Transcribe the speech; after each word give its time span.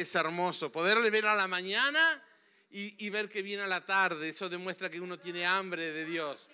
es 0.00 0.14
hermoso. 0.14 0.70
Poderle 0.70 1.10
ver 1.10 1.26
a 1.26 1.34
la 1.34 1.48
mañana 1.48 2.22
y, 2.70 3.08
ver 3.10 3.28
que 3.28 3.42
viene 3.42 3.62
a 3.62 3.66
la 3.66 3.84
tarde, 3.84 4.28
eso 4.28 4.48
demuestra 4.48 4.90
que 4.90 5.00
uno 5.00 5.18
tiene 5.18 5.46
hambre 5.46 5.92
de 5.92 6.04
Dios, 6.04 6.48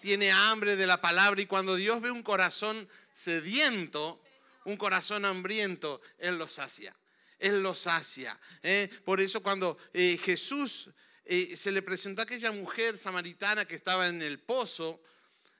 tiene 0.00 0.32
hambre 0.32 0.76
de 0.76 0.86
la 0.86 1.00
palabra 1.00 1.40
y 1.40 1.46
cuando 1.46 1.76
Dios 1.76 2.00
ve 2.00 2.10
un 2.10 2.22
corazón 2.22 2.88
sediento, 3.12 4.20
un 4.64 4.76
corazón 4.76 5.24
hambriento, 5.24 6.00
Él 6.18 6.36
lo 6.36 6.48
sacia. 6.48 6.94
Él 7.38 7.62
lo 7.62 7.74
sacia. 7.74 8.38
¿eh? 8.62 8.88
Por 9.04 9.20
eso 9.20 9.42
cuando 9.42 9.76
eh, 9.92 10.18
Jesús 10.22 10.88
eh, 11.24 11.56
se 11.56 11.72
le 11.72 11.82
presentó 11.82 12.22
a 12.22 12.24
aquella 12.24 12.52
mujer 12.52 12.98
samaritana 12.98 13.64
que 13.64 13.74
estaba 13.74 14.08
en 14.08 14.22
el 14.22 14.38
pozo 14.38 15.00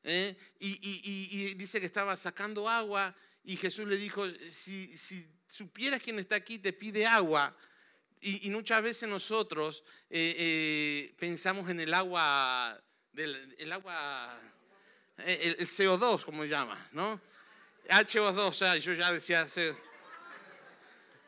y, 0.04 1.54
dice 1.54 1.78
que 1.78 1.86
estaba 1.86 2.16
sacando 2.16 2.68
agua 2.68 3.14
y 3.44 3.56
Jesús 3.56 3.86
le 3.86 3.96
dijo, 3.96 4.24
si, 4.48 4.96
si 4.96 5.28
supieras 5.48 6.02
quién 6.02 6.18
está 6.18 6.36
aquí, 6.36 6.58
te 6.58 6.72
pide 6.72 7.06
agua. 7.06 7.56
Y, 8.20 8.48
muchas 8.50 8.80
veces 8.82 9.08
nosotros 9.08 9.82
pensamos 11.18 11.68
en 11.68 11.80
el 11.80 11.92
agua, 11.92 12.80
del, 13.10 13.54
el 13.58 13.72
agua, 13.72 14.40
el, 15.16 15.58
CO2, 15.66 16.24
como 16.24 16.44
se 16.44 16.48
llama, 16.48 16.88
¿no? 16.92 17.20
H2, 17.88 18.38
o 18.38 18.52
sea, 18.52 18.76
yo 18.76 18.92
ya 18.92 19.12
decía, 19.12 19.44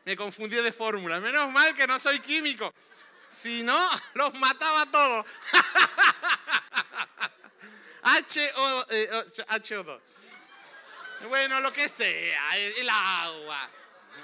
me 0.05 0.15
confundí 0.15 0.55
de 0.55 0.71
fórmula. 0.71 1.19
Menos 1.19 1.51
mal 1.51 1.75
que 1.75 1.85
no 1.87 1.99
soy 1.99 2.19
químico. 2.19 2.73
Si 3.29 3.63
no, 3.63 3.89
los 4.13 4.33
mataba 4.39 4.89
todos. 4.89 5.25
HO, 8.05 8.85
HO2. 8.87 10.01
Bueno, 11.27 11.59
lo 11.59 11.71
que 11.71 11.89
sea, 11.89 12.57
el 12.57 12.89
agua, 12.89 13.71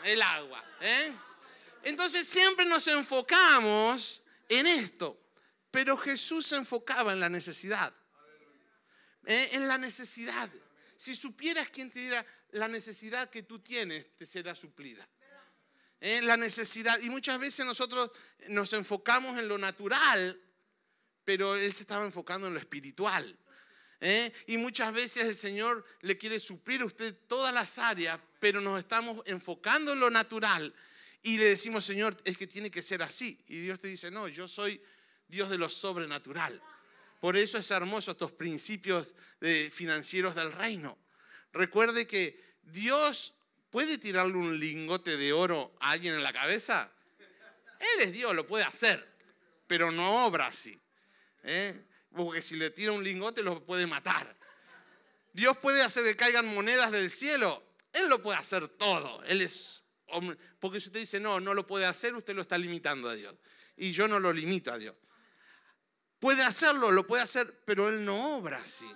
el 0.04 0.22
agua. 0.22 0.64
¿eh? 0.82 1.12
Entonces 1.84 2.28
siempre 2.28 2.66
nos 2.66 2.86
enfocamos 2.88 4.22
en 4.48 4.68
esto, 4.68 5.20
pero 5.72 5.98
Jesús 5.98 6.46
se 6.48 6.56
enfocaba 6.56 7.14
en 7.14 7.20
la 7.20 7.30
necesidad. 7.30 7.94
¿eh? 9.26 9.50
En 9.54 9.68
la 9.68 9.78
necesidad. 9.78 10.50
Si 10.96 11.16
supieras 11.16 11.70
quién 11.70 11.90
te 11.90 12.00
diera 12.00 12.26
la 12.52 12.68
necesidad 12.68 13.30
que 13.30 13.44
tú 13.44 13.60
tienes, 13.60 14.16
te 14.16 14.26
será 14.26 14.54
suplida. 14.54 15.08
En 16.00 16.28
la 16.28 16.38
necesidad. 16.38 17.00
Y 17.02 17.10
muchas 17.10 17.40
veces 17.40 17.66
nosotros 17.66 18.12
nos 18.48 18.74
enfocamos 18.74 19.38
en 19.38 19.48
lo 19.48 19.58
natural, 19.58 20.40
pero 21.26 21.56
Él 21.56 21.74
se 21.74 21.84
estaba 21.84 22.06
enfocando 22.06 22.48
en 22.48 22.54
lo 22.54 22.60
espiritual. 22.60 23.38
¿Eh? 24.02 24.34
Y 24.48 24.58
muchas 24.58 24.92
veces 24.94 25.24
el 25.24 25.36
Señor 25.36 25.86
le 26.02 26.18
quiere 26.18 26.40
suplir 26.40 26.82
a 26.82 26.86
usted 26.86 27.16
todas 27.28 27.54
las 27.54 27.78
áreas, 27.78 28.20
pero 28.40 28.60
nos 28.60 28.80
estamos 28.80 29.24
enfocando 29.26 29.94
en 29.94 30.00
lo 30.00 30.10
natural 30.10 30.74
y 31.24 31.38
le 31.38 31.46
decimos, 31.46 31.86
Señor, 31.86 32.18
es 32.26 32.36
que 32.36 32.48
tiene 32.48 32.72
que 32.72 32.82
ser 32.82 33.04
así. 33.04 33.40
Y 33.48 33.62
Dios 33.62 33.80
te 33.80 33.88
dice, 33.88 34.10
no, 34.10 34.28
yo 34.28 34.48
soy 34.48 34.82
Dios 35.28 35.50
de 35.50 35.58
lo 35.58 35.70
sobrenatural. 35.70 36.62
Por 37.20 37.38
eso 37.38 37.60
es 37.60 37.70
hermoso 37.70 38.12
estos 38.12 38.32
principios 38.32 39.14
financieros 39.72 40.36
del 40.36 40.52
reino. 40.52 40.98
Recuerde 41.54 42.08
que 42.08 42.40
Dios 42.64 43.36
puede 43.70 44.00
tirarle 44.00 44.38
un 44.38 44.60
lingote 44.60 45.16
de 45.18 45.32
oro 45.32 45.76
a 45.80 45.92
alguien 45.92 46.16
en 46.16 46.24
la 46.24 46.34
cabeza. 46.34 46.92
Él 47.80 48.08
es 48.08 48.14
Dios, 48.14 48.34
lo 48.36 48.48
puede 48.48 48.64
hacer, 48.64 49.08
pero 49.68 49.92
no 49.92 50.26
obra 50.26 50.48
así. 50.48 50.78
¿eh? 51.44 51.80
Porque 52.16 52.42
si 52.42 52.56
le 52.56 52.72
tira 52.72 52.92
un 52.92 53.04
lingote 53.04 53.42
lo 53.44 53.64
puede 53.66 53.88
matar. 53.88 54.36
Dios 55.34 55.58
puede 55.58 55.82
hacer 55.82 56.04
que 56.04 56.16
caigan 56.16 56.54
monedas 56.54 56.92
del 56.92 57.10
cielo. 57.10 57.64
Él 57.94 58.10
lo 58.10 58.22
puede 58.22 58.38
hacer 58.38 58.68
todo. 58.68 59.24
Él 59.24 59.42
es 59.42 59.82
porque 60.60 60.80
si 60.80 60.88
usted 60.88 61.00
dice 61.00 61.20
no, 61.20 61.40
no 61.40 61.54
lo 61.54 61.66
puede 61.66 61.86
hacer, 61.86 62.16
usted 62.16 62.36
lo 62.36 62.42
está 62.42 62.58
limitando 62.58 63.10
a 63.10 63.16
Dios. 63.16 63.36
Y 63.78 63.92
yo 63.92 64.08
no 64.08 64.20
lo 64.20 64.34
limito 64.34 64.72
a 64.72 64.78
Dios. 64.78 64.96
Puede 66.20 66.44
hacerlo, 66.44 66.92
lo 66.92 67.08
puede 67.08 67.24
hacer, 67.24 67.64
pero 67.66 67.90
Él 67.90 68.06
no 68.06 68.38
obra 68.38 68.60
así. 68.60 68.90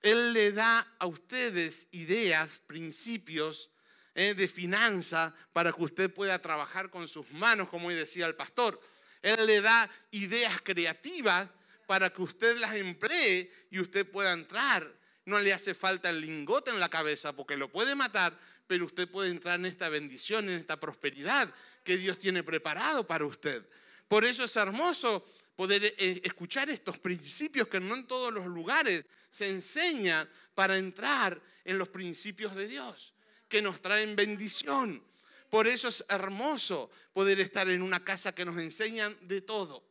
Él 0.00 0.32
le 0.32 0.52
da 0.52 0.94
a 0.98 1.06
ustedes 1.06 1.88
ideas, 1.90 2.60
principios 2.66 3.70
eh, 4.14 4.34
de 4.34 4.48
finanza 4.48 5.34
para 5.52 5.72
que 5.72 5.82
usted 5.82 6.14
pueda 6.14 6.40
trabajar 6.40 6.88
con 6.88 7.08
sus 7.08 7.30
manos, 7.32 7.68
como 7.68 7.88
hoy 7.88 7.94
decía 7.94 8.26
el 8.26 8.36
pastor. 8.36 8.80
Él 9.20 9.44
le 9.46 9.60
da 9.60 9.90
ideas 10.12 10.60
creativas 10.62 11.48
para 11.88 12.12
que 12.12 12.20
usted 12.20 12.58
las 12.58 12.74
emplee 12.74 13.50
y 13.70 13.80
usted 13.80 14.06
pueda 14.06 14.34
entrar. 14.34 14.86
No 15.24 15.40
le 15.40 15.54
hace 15.54 15.72
falta 15.72 16.10
el 16.10 16.20
lingote 16.20 16.70
en 16.70 16.78
la 16.80 16.90
cabeza 16.90 17.32
porque 17.32 17.56
lo 17.56 17.72
puede 17.72 17.94
matar, 17.94 18.38
pero 18.66 18.84
usted 18.84 19.08
puede 19.08 19.30
entrar 19.30 19.58
en 19.58 19.64
esta 19.64 19.88
bendición, 19.88 20.50
en 20.50 20.60
esta 20.60 20.78
prosperidad 20.78 21.48
que 21.82 21.96
Dios 21.96 22.18
tiene 22.18 22.42
preparado 22.42 23.06
para 23.06 23.24
usted. 23.24 23.66
Por 24.06 24.26
eso 24.26 24.44
es 24.44 24.54
hermoso 24.56 25.24
poder 25.56 25.94
eh, 25.96 26.20
escuchar 26.24 26.68
estos 26.68 26.98
principios 26.98 27.68
que 27.68 27.80
no 27.80 27.94
en 27.94 28.06
todos 28.06 28.34
los 28.34 28.44
lugares 28.44 29.06
se 29.30 29.48
enseñan 29.48 30.28
para 30.54 30.76
entrar 30.76 31.40
en 31.64 31.78
los 31.78 31.88
principios 31.88 32.54
de 32.54 32.68
Dios, 32.68 33.14
que 33.48 33.62
nos 33.62 33.80
traen 33.80 34.14
bendición. 34.14 35.02
Por 35.48 35.66
eso 35.66 35.88
es 35.88 36.04
hermoso 36.10 36.90
poder 37.14 37.40
estar 37.40 37.66
en 37.70 37.80
una 37.80 38.04
casa 38.04 38.34
que 38.34 38.44
nos 38.44 38.58
enseñan 38.58 39.16
de 39.22 39.40
todo. 39.40 39.88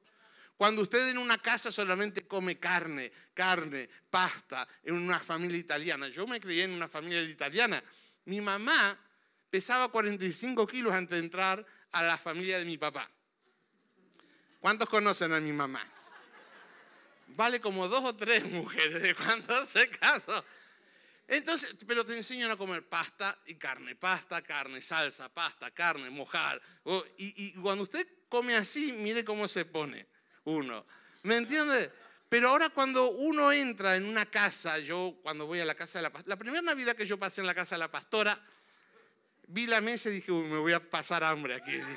Cuando 0.57 0.81
usted 0.81 1.09
en 1.09 1.19
una 1.19 1.37
casa 1.37 1.71
solamente 1.71 2.27
come 2.27 2.57
carne, 2.57 3.11
carne, 3.35 3.87
pasta, 4.09 4.67
en 4.83 4.95
una 4.95 5.19
familia 5.19 5.59
italiana. 5.59 6.07
Yo 6.07 6.25
me 6.25 6.39
crié 6.39 6.63
en 6.63 6.71
una 6.71 6.87
familia 6.87 7.21
italiana. 7.21 7.81
Mi 8.25 8.41
mamá 8.41 8.97
pesaba 9.51 9.89
45 9.89 10.65
kilos 10.65 10.93
antes 10.93 11.11
de 11.11 11.19
entrar 11.19 11.63
a 11.91 12.01
la 12.01 12.17
familia 12.17 12.57
de 12.57 12.65
mi 12.65 12.75
papá. 12.75 13.07
¿Cuántos 14.59 14.89
conocen 14.89 15.31
a 15.31 15.39
mi 15.39 15.51
mamá? 15.51 15.85
Vale 17.27 17.61
como 17.61 17.87
dos 17.87 18.03
o 18.03 18.15
tres 18.15 18.43
mujeres 18.43 19.03
de 19.03 19.13
cuando 19.13 19.63
se 19.63 19.87
casó. 19.91 20.43
Entonces, 21.27 21.75
pero 21.85 22.03
te 22.03 22.17
enseñan 22.17 22.49
a 22.49 22.57
comer 22.57 22.87
pasta 22.89 23.37
y 23.45 23.55
carne, 23.55 23.95
pasta, 23.95 24.41
carne, 24.41 24.81
salsa, 24.81 25.29
pasta, 25.29 25.69
carne, 25.69 26.09
mojar. 26.09 26.59
y, 27.17 27.53
cuando 27.61 27.83
usted 27.83 28.07
come 28.27 28.55
así, 28.55 28.93
mire 28.93 29.23
cómo 29.23 29.47
se 29.47 29.63
pone 29.63 30.16
uno. 30.47 30.85
¿Me 31.23 31.37
entiende? 31.37 31.91
Pero 32.29 32.49
ahora 32.49 32.69
cuando 32.69 33.11
uno 33.11 33.51
entra 33.51 33.95
en 33.95 34.05
una 34.05 34.25
casa, 34.25 34.79
yo 34.79 35.17
cuando 35.21 35.45
voy 35.45 35.59
a 35.59 35.65
la 35.65 35.75
casa 35.75 35.99
de 35.99 36.03
la 36.03 36.09
pastora, 36.11 36.35
la 36.35 36.39
primera 36.39 36.61
Navidad 36.61 36.95
que 36.95 37.05
yo 37.05 37.17
pasé 37.17 37.41
en 37.41 37.47
la 37.47 37.55
casa 37.55 37.75
de 37.75 37.79
la 37.79 37.91
pastora, 37.91 38.39
vi 39.47 39.65
la 39.67 39.81
mesa 39.81 40.09
y 40.09 40.13
dije, 40.13 40.31
Uy, 40.31 40.45
me 40.45 40.57
voy 40.57 40.73
a 40.73 40.89
pasar 40.89 41.23
hambre 41.23 41.55
aquí. 41.55 41.77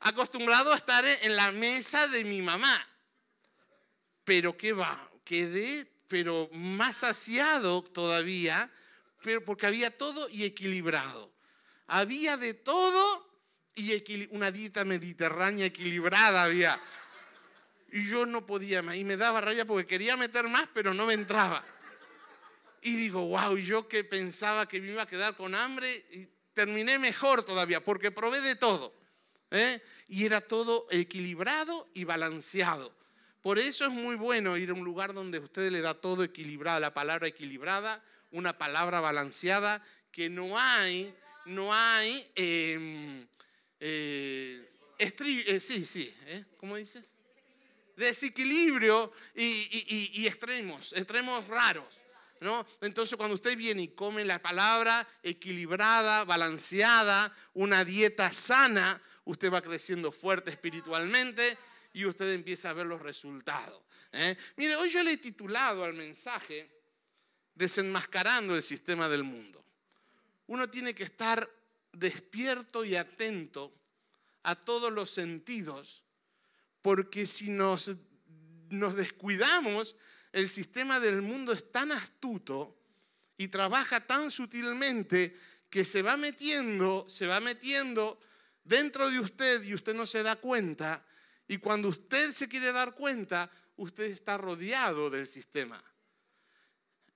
acostumbrado 0.00 0.72
a 0.72 0.76
estar 0.76 1.04
en 1.06 1.34
la 1.34 1.50
mesa 1.50 2.06
de 2.08 2.24
mi 2.24 2.42
mamá. 2.42 2.86
Pero 4.24 4.56
¿qué 4.56 4.72
va? 4.72 5.10
Quedé, 5.24 5.90
pero 6.08 6.48
más 6.52 6.98
saciado 6.98 7.82
todavía, 7.82 8.70
pero 9.22 9.42
porque 9.44 9.66
había 9.66 9.96
todo 9.96 10.28
y 10.28 10.44
equilibrado. 10.44 11.32
Había 11.86 12.36
de 12.36 12.52
todo 12.52 13.33
y 13.74 14.28
una 14.30 14.50
dieta 14.50 14.84
mediterránea 14.84 15.66
equilibrada 15.66 16.44
había. 16.44 16.80
Y 17.92 18.06
yo 18.08 18.26
no 18.26 18.44
podía 18.44 18.82
más. 18.82 18.96
Y 18.96 19.04
me 19.04 19.16
daba 19.16 19.40
raya 19.40 19.64
porque 19.64 19.86
quería 19.86 20.16
meter 20.16 20.48
más, 20.48 20.68
pero 20.72 20.94
no 20.94 21.06
me 21.06 21.14
entraba. 21.14 21.64
Y 22.82 22.96
digo, 22.96 23.26
wow, 23.26 23.56
yo 23.56 23.88
que 23.88 24.04
pensaba 24.04 24.66
que 24.68 24.80
me 24.80 24.92
iba 24.92 25.02
a 25.02 25.06
quedar 25.06 25.36
con 25.36 25.54
hambre, 25.54 26.04
terminé 26.52 26.98
mejor 26.98 27.42
todavía, 27.42 27.82
porque 27.82 28.10
probé 28.10 28.40
de 28.40 28.56
todo. 28.56 28.94
¿eh? 29.50 29.80
y 30.08 30.24
era 30.24 30.40
todo 30.40 30.86
equilibrado 30.90 31.88
y 31.94 32.04
balanceado. 32.04 32.94
Por 33.40 33.58
eso 33.58 33.84
es 33.84 33.90
muy 33.90 34.16
bueno 34.16 34.56
ir 34.56 34.70
a 34.70 34.74
un 34.74 34.84
lugar 34.84 35.12
donde 35.12 35.38
usted 35.38 35.70
le 35.70 35.80
da 35.80 35.94
todo 35.94 36.24
equilibrado, 36.24 36.80
la 36.80 36.94
palabra 36.94 37.28
equilibrada, 37.28 38.02
una 38.30 38.56
palabra 38.56 39.00
balanceada, 39.00 39.84
que 40.10 40.30
no 40.30 40.58
hay, 40.58 41.14
no 41.44 41.74
hay, 41.74 42.26
em, 42.34 43.26
eh, 43.86 44.66
eh, 44.98 45.60
sí, 45.60 45.84
sí, 45.84 46.14
¿eh? 46.24 46.44
¿cómo 46.56 46.76
dices? 46.76 47.04
Desequilibrio 47.96 49.12
y, 49.34 50.26
extremos, 50.26 50.94
extremos 50.94 51.46
raros. 51.48 52.00
¿No? 52.40 52.66
Entonces 52.80 53.16
cuando 53.16 53.36
usted 53.36 53.56
viene 53.56 53.82
y 53.82 53.88
come 53.88 54.24
la 54.24 54.40
palabra 54.40 55.06
equilibrada, 55.22 56.24
balanceada, 56.24 57.34
una 57.54 57.84
dieta 57.84 58.32
sana, 58.32 59.00
usted 59.24 59.52
va 59.52 59.62
creciendo 59.62 60.10
fuerte 60.12 60.50
espiritualmente 60.50 61.56
y 61.92 62.04
usted 62.06 62.32
empieza 62.32 62.70
a 62.70 62.72
ver 62.72 62.86
los 62.86 63.00
resultados. 63.00 63.82
¿eh? 64.12 64.36
Mire, 64.56 64.76
hoy 64.76 64.90
yo 64.90 65.02
le 65.02 65.12
he 65.12 65.16
titulado 65.18 65.84
al 65.84 65.94
mensaje 65.94 66.70
Desenmascarando 67.54 68.56
el 68.56 68.62
sistema 68.62 69.08
del 69.08 69.22
mundo. 69.22 69.64
Uno 70.48 70.68
tiene 70.68 70.92
que 70.92 71.04
estar 71.04 71.48
despierto 71.94 72.84
y 72.84 72.96
atento 72.96 73.74
a 74.42 74.54
todos 74.54 74.92
los 74.92 75.10
sentidos, 75.10 76.04
porque 76.82 77.26
si 77.26 77.50
nos, 77.50 77.90
descuidamos, 78.68 79.96
el 80.32 80.48
sistema 80.48 81.00
del 81.00 81.22
mundo 81.22 81.52
es 81.52 81.72
tan 81.72 81.92
astuto 81.92 82.76
y 83.36 83.48
trabaja 83.48 84.06
tan 84.06 84.30
sutilmente 84.30 85.36
que 85.70 85.84
se 85.84 86.02
va 86.02 86.16
metiendo, 86.16 87.06
se 87.08 87.26
va 87.26 87.40
metiendo 87.40 88.20
dentro 88.62 89.10
de 89.10 89.20
usted 89.20 89.62
y 89.62 89.74
usted 89.74 89.94
no 89.94 90.06
se 90.06 90.22
da 90.22 90.36
cuenta. 90.36 91.04
Y 91.48 91.58
cuando 91.58 91.88
usted 91.88 92.32
se 92.32 92.48
quiere 92.48 92.72
dar 92.72 92.94
cuenta, 92.94 93.50
usted 93.76 94.04
está 94.04 94.36
rodeado 94.36 95.10
del 95.10 95.26
sistema. 95.26 95.82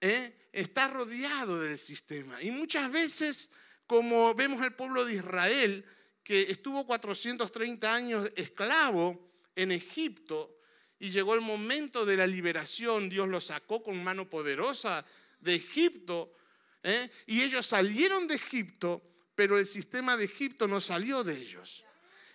¿Eh? 0.00 0.48
Está 0.52 0.88
rodeado 0.88 1.60
del 1.60 1.78
sistema. 1.78 2.42
Y 2.42 2.50
muchas 2.50 2.90
veces, 2.90 3.50
como 3.88 4.34
vemos 4.34 4.62
el 4.62 4.74
pueblo 4.74 5.04
de 5.04 5.14
Israel, 5.14 5.84
que 6.22 6.42
estuvo 6.42 6.86
430 6.86 7.92
años 7.92 8.30
esclavo 8.36 9.32
en 9.56 9.72
Egipto, 9.72 10.54
y 11.00 11.10
llegó 11.10 11.34
el 11.34 11.40
momento 11.40 12.04
de 12.04 12.16
la 12.16 12.26
liberación, 12.26 13.08
Dios 13.08 13.28
los 13.28 13.46
sacó 13.46 13.82
con 13.82 14.02
mano 14.04 14.28
poderosa 14.28 15.06
de 15.40 15.54
Egipto, 15.54 16.34
¿eh? 16.82 17.10
y 17.26 17.42
ellos 17.42 17.64
salieron 17.64 18.28
de 18.28 18.34
Egipto, 18.34 19.02
pero 19.34 19.58
el 19.58 19.64
sistema 19.64 20.16
de 20.16 20.26
Egipto 20.26 20.68
no 20.68 20.80
salió 20.80 21.24
de 21.24 21.36
ellos. 21.36 21.84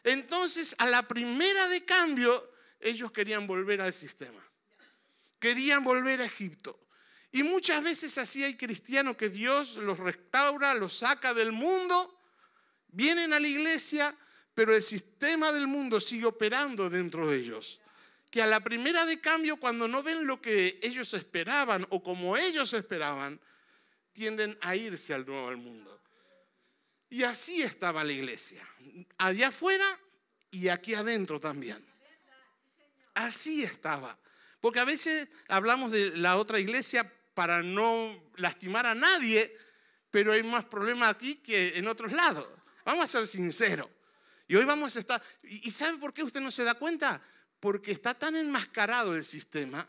Entonces, 0.04 0.76
a 0.80 0.88
la 0.88 1.08
primera 1.08 1.68
de 1.68 1.86
cambio, 1.86 2.52
ellos 2.80 3.12
querían 3.12 3.46
volver 3.46 3.80
al 3.82 3.94
sistema. 3.94 4.44
Querían 5.40 5.84
volver 5.84 6.22
a 6.22 6.26
Egipto. 6.26 6.83
Y 7.34 7.44
muchas 7.44 7.84
veces 7.84 8.18
así 8.18 8.44
hay 8.44 8.56
cristianos 8.56 9.18
que 9.18 9.30
Dios 9.30 9.76
los 9.76 10.00
restaura, 10.00 10.74
los 10.74 10.94
saca 10.94 11.34
del 11.34 11.52
mundo, 11.52 12.18
vienen 12.88 13.34
a 13.34 13.40
la 13.40 13.48
iglesia, 13.48 14.16
pero 14.54 14.74
el 14.74 14.82
sistema 14.82 15.52
del 15.52 15.68
mundo 15.68 16.00
sigue 16.00 16.26
operando 16.26 16.90
dentro 16.90 17.30
de 17.30 17.38
ellos 17.38 17.82
que 18.34 18.42
a 18.42 18.48
la 18.48 18.62
primera 18.62 19.06
de 19.06 19.22
cambio, 19.22 19.58
cuando 19.58 19.88
no 19.88 20.02
ven 20.02 20.26
lo 20.26 20.42
que 20.42 20.80
ellos 20.82 21.14
esperaban 21.14 21.86
o 21.92 22.02
como 22.02 22.36
ellos 22.36 22.74
esperaban, 22.74 23.40
tienden 24.12 24.58
a 24.60 24.76
irse 24.76 25.14
al 25.14 25.24
nuevo 25.24 25.56
mundo. 25.56 26.02
Y 27.12 27.22
así 27.22 27.62
estaba 27.62 28.04
la 28.04 28.12
iglesia, 28.12 28.68
allá 29.20 29.50
afuera 29.50 29.86
y 30.50 30.68
aquí 30.68 30.96
adentro 30.96 31.40
también. 31.40 31.86
Así 33.14 33.64
estaba. 33.64 34.18
Porque 34.60 34.80
a 34.80 34.86
veces 34.86 35.30
hablamos 35.48 35.92
de 35.92 36.18
la 36.18 36.38
otra 36.38 36.60
iglesia 36.60 37.14
para 37.34 37.62
no 37.62 38.32
lastimar 38.36 38.86
a 38.86 38.96
nadie, 38.96 39.56
pero 40.12 40.34
hay 40.34 40.44
más 40.44 40.66
problemas 40.66 41.16
aquí 41.16 41.36
que 41.36 41.78
en 41.78 41.88
otros 41.88 42.12
lados. 42.12 42.48
Vamos 42.86 43.06
a 43.06 43.08
ser 43.08 43.28
sinceros. 43.28 43.90
Y 44.48 44.56
hoy 44.56 44.66
vamos 44.66 44.96
a 44.96 45.00
estar... 45.00 45.22
¿Y 45.44 45.72
sabe 45.72 45.98
por 45.98 46.14
qué 46.14 46.24
usted 46.24 46.42
no 46.42 46.52
se 46.52 46.64
da 46.64 46.76
cuenta? 46.76 47.22
porque 47.64 47.94
está 47.94 48.14
tan 48.14 48.36
enmascarado 48.36 49.16
el 49.16 49.24
sistema 49.24 49.88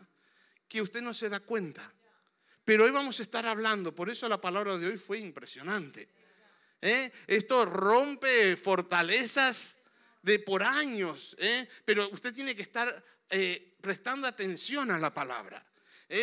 que 0.69 0.81
usted 0.81 1.03
no 1.03 1.13
se 1.13 1.29
da 1.29 1.41
cuenta. 1.41 1.93
Pero 2.65 2.85
hoy 2.85 2.93
vamos 2.93 3.19
a 3.19 3.25
estar 3.25 3.45
hablando, 3.47 3.93
por 3.93 4.09
eso 4.09 4.29
la 4.29 4.41
palabra 4.41 4.79
de 4.79 4.87
hoy 4.87 4.97
fue 4.97 5.19
impresionante. 5.19 6.09
¿eh? 6.81 7.11
Esto 7.27 7.65
rompe 7.65 8.57
fortalezas 8.57 9.77
de 10.23 10.39
por 10.39 10.63
años, 10.63 11.35
¿eh? 11.37 11.69
pero 11.85 12.09
usted 12.11 12.33
tiene 12.33 12.55
que 12.55 12.63
estar 12.63 13.05
eh, 13.29 13.77
prestando 13.81 14.29
atención 14.29 14.93
a 14.93 14.99
la 15.01 15.13
palabra, 15.13 15.67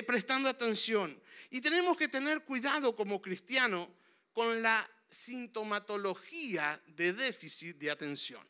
prestando 0.06 0.50
atención. 0.50 1.22
Y 1.50 1.62
tenemos 1.62 1.98
que 1.98 2.08
tener 2.08 2.44
cuidado 2.44 2.96
como 2.96 3.22
cristiano 3.22 3.94
con 4.34 4.62
la 4.62 4.90
sintomatología 5.10 6.82
de 6.88 7.14
déficit 7.14 7.78
de 7.78 7.92
atención. 7.92 8.48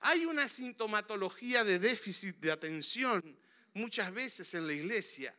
Hay 0.00 0.26
una 0.26 0.48
sintomatología 0.48 1.64
de 1.64 1.78
déficit 1.78 2.36
de 2.36 2.52
atención 2.52 3.38
muchas 3.72 4.12
veces 4.12 4.52
en 4.54 4.66
la 4.66 4.74
iglesia. 4.74 5.34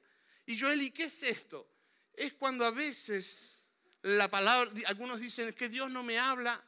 Y 0.47 0.59
Joel, 0.59 0.81
¿y 0.81 0.89
qué 0.89 1.05
es 1.05 1.21
esto? 1.21 1.69
Es 2.13 2.33
cuando 2.33 2.65
a 2.65 2.71
veces 2.71 3.63
la 4.01 4.29
palabra, 4.29 4.71
algunos 4.87 5.19
dicen 5.19 5.53
que 5.53 5.69
Dios 5.69 5.91
no 5.91 6.01
me 6.03 6.17
habla, 6.17 6.63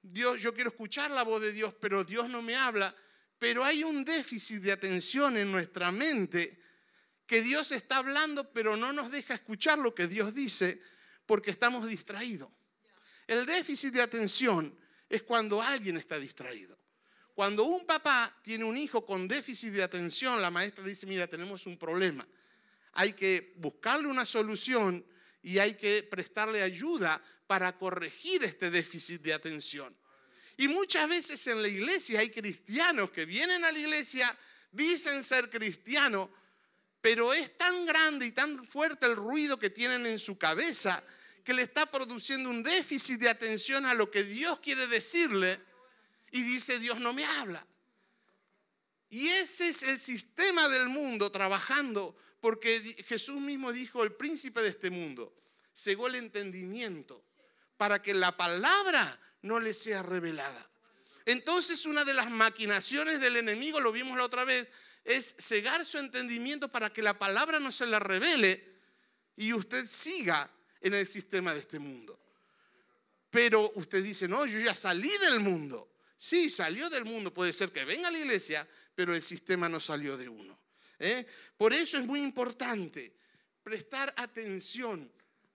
Dios, 0.00 0.40
yo 0.40 0.54
quiero 0.54 0.70
escuchar 0.70 1.10
la 1.10 1.22
voz 1.22 1.40
de 1.40 1.52
Dios, 1.52 1.74
pero 1.80 2.04
Dios 2.04 2.28
no 2.28 2.42
me 2.42 2.54
habla. 2.54 2.94
Pero 3.38 3.64
hay 3.64 3.82
un 3.82 4.04
déficit 4.04 4.62
de 4.62 4.72
atención 4.72 5.36
en 5.36 5.50
nuestra 5.50 5.90
mente 5.90 6.63
que 7.26 7.42
Dios 7.42 7.72
está 7.72 7.98
hablando, 7.98 8.52
pero 8.52 8.76
no 8.76 8.92
nos 8.92 9.10
deja 9.10 9.34
escuchar 9.34 9.78
lo 9.78 9.94
que 9.94 10.06
Dios 10.06 10.34
dice 10.34 10.80
porque 11.26 11.50
estamos 11.50 11.86
distraídos. 11.88 12.50
El 13.26 13.46
déficit 13.46 13.94
de 13.94 14.02
atención 14.02 14.76
es 15.08 15.22
cuando 15.22 15.62
alguien 15.62 15.96
está 15.96 16.18
distraído. 16.18 16.78
Cuando 17.34 17.64
un 17.64 17.84
papá 17.84 18.36
tiene 18.42 18.64
un 18.64 18.76
hijo 18.76 19.04
con 19.04 19.26
déficit 19.26 19.72
de 19.72 19.82
atención, 19.82 20.40
la 20.40 20.50
maestra 20.50 20.84
dice, 20.84 21.06
mira, 21.06 21.26
tenemos 21.26 21.66
un 21.66 21.76
problema. 21.76 22.26
Hay 22.92 23.12
que 23.12 23.54
buscarle 23.56 24.06
una 24.06 24.24
solución 24.24 25.04
y 25.42 25.58
hay 25.58 25.74
que 25.74 26.02
prestarle 26.04 26.62
ayuda 26.62 27.20
para 27.46 27.76
corregir 27.76 28.44
este 28.44 28.70
déficit 28.70 29.20
de 29.22 29.34
atención. 29.34 29.96
Y 30.56 30.68
muchas 30.68 31.08
veces 31.08 31.44
en 31.48 31.60
la 31.60 31.68
iglesia 31.68 32.20
hay 32.20 32.30
cristianos 32.30 33.10
que 33.10 33.24
vienen 33.24 33.64
a 33.64 33.72
la 33.72 33.78
iglesia, 33.78 34.36
dicen 34.70 35.24
ser 35.24 35.50
cristianos, 35.50 36.28
pero 37.04 37.34
es 37.34 37.58
tan 37.58 37.84
grande 37.84 38.24
y 38.24 38.32
tan 38.32 38.64
fuerte 38.64 39.04
el 39.04 39.14
ruido 39.14 39.58
que 39.58 39.68
tienen 39.68 40.06
en 40.06 40.18
su 40.18 40.38
cabeza 40.38 41.04
que 41.44 41.52
le 41.52 41.60
está 41.60 41.84
produciendo 41.84 42.48
un 42.48 42.62
déficit 42.62 43.20
de 43.20 43.28
atención 43.28 43.84
a 43.84 43.92
lo 43.92 44.10
que 44.10 44.24
Dios 44.24 44.58
quiere 44.60 44.86
decirle 44.86 45.60
y 46.30 46.42
dice, 46.42 46.78
Dios 46.78 46.98
no 47.00 47.12
me 47.12 47.26
habla. 47.26 47.66
Y 49.10 49.28
ese 49.28 49.68
es 49.68 49.82
el 49.82 49.98
sistema 49.98 50.66
del 50.70 50.88
mundo 50.88 51.30
trabajando, 51.30 52.16
porque 52.40 52.80
Jesús 53.06 53.38
mismo 53.38 53.70
dijo, 53.70 54.02
el 54.02 54.14
príncipe 54.14 54.62
de 54.62 54.70
este 54.70 54.88
mundo, 54.88 55.36
cegó 55.76 56.06
el 56.06 56.14
entendimiento 56.14 57.22
para 57.76 58.00
que 58.00 58.14
la 58.14 58.34
palabra 58.34 59.20
no 59.42 59.60
le 59.60 59.74
sea 59.74 60.02
revelada. 60.02 60.70
Entonces 61.26 61.84
una 61.84 62.02
de 62.06 62.14
las 62.14 62.30
maquinaciones 62.30 63.20
del 63.20 63.36
enemigo, 63.36 63.78
lo 63.78 63.92
vimos 63.92 64.16
la 64.16 64.24
otra 64.24 64.44
vez, 64.44 64.68
es 65.04 65.36
cegar 65.38 65.84
su 65.84 65.98
entendimiento 65.98 66.70
para 66.70 66.92
que 66.92 67.02
la 67.02 67.18
palabra 67.18 67.60
no 67.60 67.70
se 67.70 67.86
la 67.86 67.98
revele 67.98 68.74
y 69.36 69.52
usted 69.52 69.86
siga 69.86 70.50
en 70.80 70.94
el 70.94 71.06
sistema 71.06 71.52
de 71.52 71.60
este 71.60 71.78
mundo. 71.78 72.18
Pero 73.30 73.72
usted 73.74 74.02
dice, 74.02 74.26
no, 74.26 74.46
yo 74.46 74.58
ya 74.60 74.74
salí 74.74 75.10
del 75.18 75.40
mundo. 75.40 75.92
Sí, 76.16 76.48
salió 76.48 76.88
del 76.88 77.04
mundo, 77.04 77.34
puede 77.34 77.52
ser 77.52 77.70
que 77.70 77.84
venga 77.84 78.08
a 78.08 78.10
la 78.10 78.18
iglesia, 78.18 78.66
pero 78.94 79.14
el 79.14 79.22
sistema 79.22 79.68
no 79.68 79.78
salió 79.80 80.16
de 80.16 80.28
uno. 80.28 80.58
¿eh? 80.98 81.26
Por 81.56 81.74
eso 81.74 81.98
es 81.98 82.06
muy 82.06 82.20
importante 82.20 83.14
prestar 83.62 84.12
atención 84.16 85.10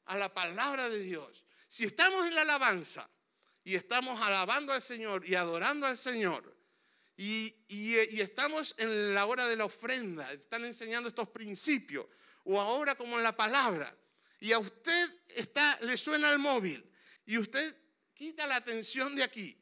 a 0.05 0.17
la 0.17 0.31
palabra 0.33 0.89
de 0.89 0.99
Dios. 0.99 1.43
Si 1.67 1.85
estamos 1.85 2.27
en 2.27 2.35
la 2.35 2.41
alabanza 2.41 3.09
y 3.63 3.75
estamos 3.75 4.21
alabando 4.21 4.73
al 4.73 4.81
Señor 4.81 5.27
y 5.27 5.35
adorando 5.35 5.87
al 5.87 5.97
Señor, 5.97 6.58
y, 7.21 8.21
estamos 8.21 8.75
en 8.77 9.13
la 9.13 9.25
hora 9.25 9.45
de 9.47 9.57
la 9.57 9.65
ofrenda, 9.65 10.31
están 10.31 10.63
enseñando 10.63 11.09
estos 11.09 11.27
principios, 11.29 12.05
o 12.45 12.59
ahora 12.61 12.95
como 12.95 13.17
en 13.17 13.23
la 13.23 13.35
palabra, 13.35 13.93
y 14.39 14.53
a 14.53 14.59
usted 14.59 15.09
está, 15.35 15.77
le 15.81 15.97
suena 15.97 16.31
el 16.31 16.39
móvil, 16.39 16.89
y 17.25 17.37
usted 17.37 17.75
quita 18.13 18.47
la 18.47 18.55
atención 18.55 19.15
de 19.15 19.23
aquí 19.23 19.57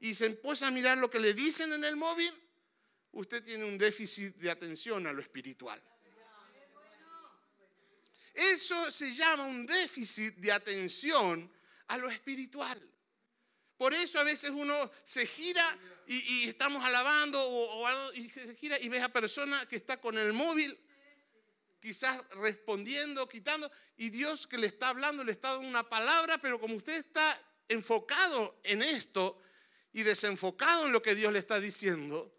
y 0.00 0.14
se 0.14 0.26
empieza 0.26 0.66
a 0.66 0.70
mirar 0.70 0.98
lo 0.98 1.08
que 1.08 1.20
le 1.20 1.32
dicen 1.32 1.72
en 1.72 1.84
el 1.84 1.96
móvil, 1.96 2.32
usted 3.12 3.42
tiene 3.42 3.64
un 3.64 3.78
déficit 3.78 4.34
de 4.36 4.50
atención 4.50 5.06
a 5.06 5.12
lo 5.12 5.22
espiritual. 5.22 5.80
Eso 8.34 8.90
se 8.90 9.14
llama 9.14 9.46
un 9.46 9.64
déficit 9.64 10.34
de 10.36 10.52
atención 10.52 11.50
a 11.86 11.96
lo 11.96 12.10
espiritual. 12.10 12.82
Por 13.76 13.92
eso 13.92 14.18
a 14.18 14.24
veces 14.24 14.50
uno 14.50 14.90
se 15.04 15.26
gira 15.26 15.78
y, 16.06 16.48
estamos 16.48 16.82
alabando 16.84 17.38
o, 17.40 18.12
y 18.14 18.30
se 18.30 18.54
gira 18.54 18.78
y 18.80 18.88
ve 18.88 19.00
a 19.00 19.08
persona 19.08 19.66
que 19.68 19.76
está 19.76 20.00
con 20.00 20.16
el 20.16 20.32
móvil, 20.32 20.76
quizás 21.80 22.20
respondiendo, 22.30 23.28
quitando, 23.28 23.70
y 23.96 24.10
Dios 24.10 24.46
que 24.46 24.58
le 24.58 24.66
está 24.66 24.88
hablando, 24.88 25.24
le 25.24 25.32
está 25.32 25.52
dando 25.52 25.68
una 25.68 25.88
palabra, 25.88 26.38
pero 26.38 26.60
como 26.60 26.76
usted 26.76 26.96
está 26.96 27.40
enfocado 27.68 28.58
en 28.62 28.82
esto, 28.82 29.42
y 29.96 30.02
desenfocado 30.02 30.84
en 30.84 30.92
lo 30.92 31.00
que 31.00 31.14
Dios 31.14 31.32
le 31.32 31.38
está 31.38 31.58
diciendo, 31.58 32.30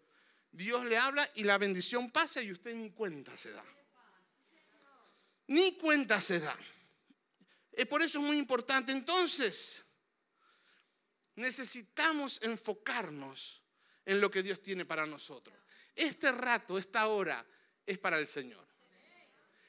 Dios 0.52 0.84
le 0.84 0.96
habla 0.96 1.28
y 1.34 1.42
la 1.42 1.58
bendición 1.58 2.08
pasa 2.08 2.40
y 2.40 2.52
usted 2.52 2.72
ni 2.72 2.92
cuenta 2.92 3.36
se 3.36 3.50
da. 3.50 3.64
Ni 5.48 5.76
cuenta 5.76 6.20
se 6.20 6.38
da. 6.38 6.56
Y 7.76 7.84
por 7.86 8.00
eso 8.00 8.20
es 8.20 8.24
muy 8.24 8.38
importante. 8.38 8.92
Entonces, 8.92 9.84
necesitamos 11.38 12.40
enfocarnos 12.42 13.62
en 14.04 14.20
lo 14.20 14.30
que 14.30 14.42
Dios 14.42 14.60
tiene 14.60 14.84
para 14.84 15.06
nosotros. 15.06 15.56
Este 15.94 16.30
rato, 16.32 16.78
esta 16.78 17.08
hora, 17.08 17.44
es 17.86 17.98
para 17.98 18.18
el 18.18 18.26
Señor. 18.26 18.66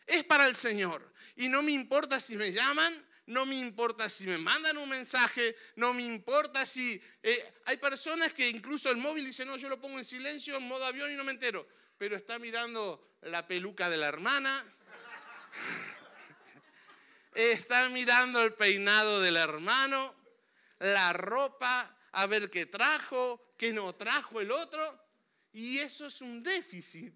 Es 0.05 0.23
para 0.23 0.47
el 0.47 0.55
Señor. 0.55 1.13
Y 1.35 1.47
no 1.47 1.61
me 1.61 1.71
importa 1.71 2.19
si 2.19 2.35
me 2.35 2.51
llaman, 2.51 3.05
no 3.27 3.45
me 3.45 3.55
importa 3.55 4.09
si 4.09 4.25
me 4.25 4.38
mandan 4.38 4.77
un 4.77 4.89
mensaje, 4.89 5.55
no 5.75 5.93
me 5.93 6.03
importa 6.03 6.65
si... 6.65 7.01
Eh, 7.21 7.53
hay 7.65 7.77
personas 7.77 8.33
que 8.33 8.49
incluso 8.49 8.89
el 8.89 8.97
móvil 8.97 9.25
dice, 9.25 9.45
no, 9.45 9.55
yo 9.55 9.69
lo 9.69 9.79
pongo 9.79 9.99
en 9.99 10.05
silencio, 10.05 10.57
en 10.57 10.67
modo 10.67 10.85
avión 10.85 11.11
y 11.11 11.15
no 11.15 11.23
me 11.23 11.31
entero, 11.31 11.67
pero 11.97 12.15
está 12.15 12.39
mirando 12.39 13.17
la 13.21 13.47
peluca 13.47 13.89
de 13.89 13.97
la 13.97 14.07
hermana, 14.07 14.65
está 17.35 17.88
mirando 17.89 18.41
el 18.41 18.53
peinado 18.53 19.21
del 19.21 19.38
hermano, 19.38 20.18
la 20.79 21.13
ropa, 21.13 21.95
a 22.12 22.25
ver 22.25 22.50
qué 22.50 22.65
trajo, 22.65 23.53
qué 23.57 23.71
no 23.71 23.95
trajo 23.95 24.41
el 24.41 24.51
otro. 24.51 25.07
Y 25.51 25.79
eso 25.79 26.07
es 26.07 26.21
un 26.21 26.43
déficit 26.43 27.13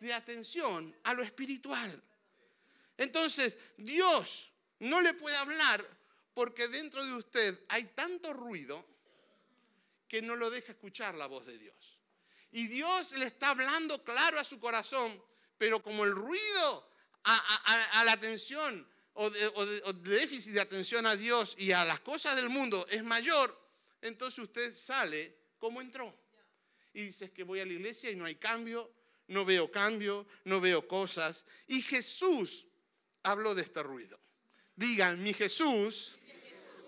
de 0.00 0.12
atención 0.12 0.94
a 1.04 1.14
lo 1.14 1.22
espiritual. 1.22 2.02
Entonces, 2.96 3.56
Dios 3.76 4.52
no 4.80 5.00
le 5.00 5.14
puede 5.14 5.36
hablar 5.36 5.84
porque 6.34 6.68
dentro 6.68 7.04
de 7.04 7.14
usted 7.14 7.58
hay 7.68 7.84
tanto 7.94 8.32
ruido 8.32 8.84
que 10.08 10.22
no 10.22 10.36
lo 10.36 10.50
deja 10.50 10.72
escuchar 10.72 11.14
la 11.14 11.26
voz 11.26 11.46
de 11.46 11.58
Dios. 11.58 11.98
Y 12.50 12.66
Dios 12.66 13.12
le 13.12 13.26
está 13.26 13.50
hablando 13.50 14.04
claro 14.04 14.38
a 14.38 14.44
su 14.44 14.60
corazón, 14.60 15.22
pero 15.56 15.82
como 15.82 16.04
el 16.04 16.12
ruido 16.12 16.90
a, 17.24 18.02
la 18.04 18.12
atención 18.12 18.86
o, 19.14 19.92
déficit 19.92 20.54
de 20.54 20.60
atención 20.60 21.06
a 21.06 21.16
Dios 21.16 21.54
y 21.58 21.72
a 21.72 21.84
las 21.84 22.00
cosas 22.00 22.36
del 22.36 22.48
mundo 22.48 22.86
es 22.90 23.04
mayor, 23.04 23.54
entonces 24.00 24.38
usted 24.38 24.74
sale 24.74 25.36
como 25.58 25.80
entró. 25.80 26.12
Y 26.94 27.04
dice 27.04 27.30
que 27.30 27.42
voy 27.42 27.60
a 27.60 27.66
la 27.66 27.72
iglesia 27.72 28.10
y 28.10 28.16
no 28.16 28.24
hay 28.24 28.36
cambio, 28.36 28.92
no 29.28 29.44
veo 29.44 29.70
cambio, 29.70 30.26
no 30.44 30.60
veo 30.60 30.86
cosas. 30.86 31.46
Y 31.66 31.82
Jesús 31.82 32.66
habló 33.22 33.54
de 33.54 33.62
este 33.62 33.82
ruido. 33.82 34.18
Digan, 34.74 35.22
mi 35.22 35.32
Jesús 35.32 36.14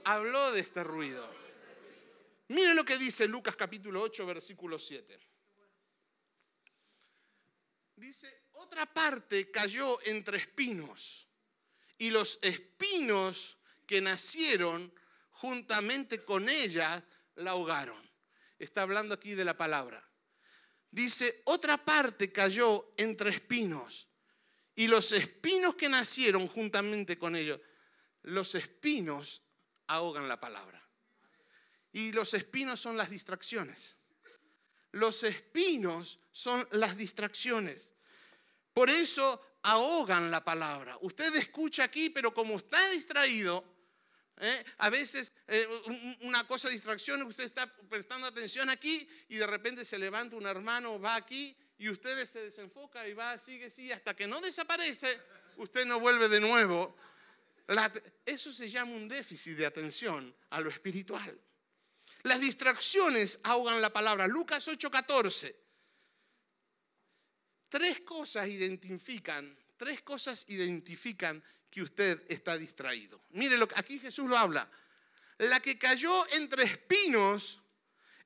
habló 0.05 0.53
de 0.53 0.61
este 0.61 0.83
ruido. 0.83 1.29
Miren 2.49 2.77
lo 2.77 2.85
que 2.85 2.99
dice 2.99 3.27
Lucas 3.27 3.57
capítulo 3.57 4.03
8, 4.03 4.27
versículo 4.27 4.79
7. 4.79 5.19
Dice, 7.97 8.45
otra 8.53 8.87
parte 8.93 9.51
cayó 9.51 9.99
entre 10.05 10.39
espinos 10.39 11.24
y 11.99 12.11
los 12.11 12.39
espinos 12.43 13.59
que 13.87 14.01
nacieron 14.01 14.93
juntamente 15.31 16.25
con 16.25 16.49
ella 16.49 17.05
la 17.37 17.53
ahogaron. 17.53 18.03
Está 18.59 18.83
hablando 18.83 19.15
aquí 19.15 19.35
de 19.35 19.45
la 19.45 19.57
palabra. 19.57 20.03
Dice, 20.91 21.43
otra 21.45 21.77
parte 21.77 22.33
cayó 22.33 22.95
entre 22.97 23.31
espinos 23.31 24.09
y 24.77 24.89
los 24.89 25.13
espinos 25.13 25.77
que 25.77 25.89
nacieron 25.89 26.47
juntamente 26.49 27.19
con 27.19 27.37
ellos, 27.37 27.61
los 28.23 28.55
espinos 28.55 29.43
ahogan 29.87 30.29
la 30.29 30.41
palabra. 30.41 30.83
Y 31.93 32.13
los 32.13 32.35
espinos 32.35 32.81
son 32.81 32.97
las 32.97 33.11
distracciones. 33.11 33.99
Los 34.91 35.23
espinos 35.23 36.21
son 36.33 36.67
las 36.73 36.97
distracciones. 36.97 37.95
Por 38.73 38.91
eso 38.91 39.41
ahogan 39.65 40.31
la 40.31 40.45
palabra. 40.45 40.97
Usted 41.01 41.35
escucha 41.37 41.85
aquí, 41.85 42.11
pero 42.11 42.33
como 42.33 42.57
está 42.59 42.89
distraído, 42.91 43.65
¿eh? 44.39 44.65
a 44.79 44.91
veces 44.91 45.33
eh, 45.49 45.67
una 46.23 46.47
cosa 46.47 46.69
de 46.69 46.75
distracción, 46.75 47.23
usted 47.23 47.45
está 47.45 47.67
prestando 47.89 48.27
atención 48.27 48.69
aquí 48.71 49.09
y 49.29 49.37
de 49.37 49.47
repente 49.47 49.85
se 49.85 49.99
levanta 49.99 50.37
un 50.37 50.47
hermano, 50.47 51.01
va 51.01 51.17
aquí 51.17 51.57
y 51.79 51.89
usted 51.89 52.25
se 52.27 52.41
desenfoca 52.41 53.09
y 53.09 53.15
va, 53.15 53.39
sigue, 53.39 53.71
sigue, 53.71 53.95
hasta 53.95 54.15
que 54.15 54.27
no 54.27 54.41
desaparece, 54.41 55.19
usted 55.57 55.87
no 55.87 55.99
vuelve 55.99 56.29
de 56.29 56.41
nuevo. 56.41 56.95
eso 58.27 58.53
se 58.53 58.69
llama 58.69 58.93
un 58.93 59.09
déficit 59.09 59.57
de 59.57 59.67
atención 59.67 60.35
a 60.51 60.61
lo 60.61 60.69
espiritual. 60.69 61.41
Las 62.23 62.41
distracciones 62.41 63.41
ahogan 63.43 63.81
la 63.81 63.93
palabra. 63.93 64.27
Lucas 64.27 64.67
8:14. 64.69 65.64
Tres 67.75 68.03
cosas 68.03 68.47
identifican, 68.47 69.53
tres 69.77 70.03
cosas 70.03 70.45
identifican 70.47 71.43
que 71.69 71.83
usted 71.83 72.23
está 72.29 72.57
distraído. 72.57 73.21
Mire, 73.31 73.59
lo, 73.59 73.67
aquí 73.75 73.99
Jesús 73.99 74.29
lo 74.29 74.39
habla. 74.39 74.71
La 75.39 75.59
que 75.59 75.77
cayó 75.77 76.25
entre 76.35 76.63
espinos, 76.63 77.61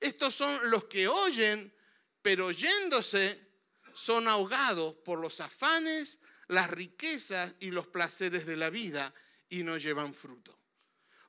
estos 0.01 0.35
son 0.35 0.69
los 0.69 0.85
que 0.85 1.09
oyen, 1.09 1.75
pero 2.21 2.51
yéndose 2.51 3.41
son 3.95 4.29
ahogados 4.29 4.97
por 4.97 5.19
los 5.19 5.41
afanes, 5.41 6.19
las 6.49 6.69
riquezas 6.69 7.55
y 7.61 7.71
los 7.71 7.89
placeres 7.89 8.45
de 8.45 8.59
la 8.59 8.69
vida 8.69 9.15
y 9.49 9.63
no 9.63 9.79
llevan 9.79 10.13
fruto. 10.13 10.59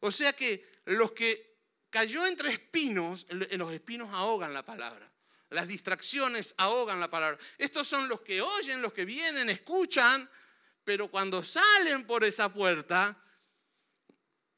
O 0.01 0.11
sea 0.11 0.33
que 0.33 0.81
los 0.83 1.13
que 1.13 1.55
cayó 1.89 2.25
entre 2.27 2.51
espinos, 2.51 3.25
los 3.29 3.71
espinos 3.71 4.09
ahogan 4.11 4.53
la 4.53 4.65
palabra. 4.65 5.09
Las 5.49 5.67
distracciones 5.67 6.53
ahogan 6.57 6.99
la 6.99 7.09
palabra. 7.09 7.39
Estos 7.57 7.87
son 7.87 8.07
los 8.07 8.21
que 8.21 8.41
oyen, 8.41 8.81
los 8.81 8.93
que 8.93 9.05
vienen, 9.05 9.49
escuchan, 9.49 10.29
pero 10.83 11.09
cuando 11.09 11.43
salen 11.43 12.05
por 12.05 12.23
esa 12.23 12.53
puerta, 12.53 13.17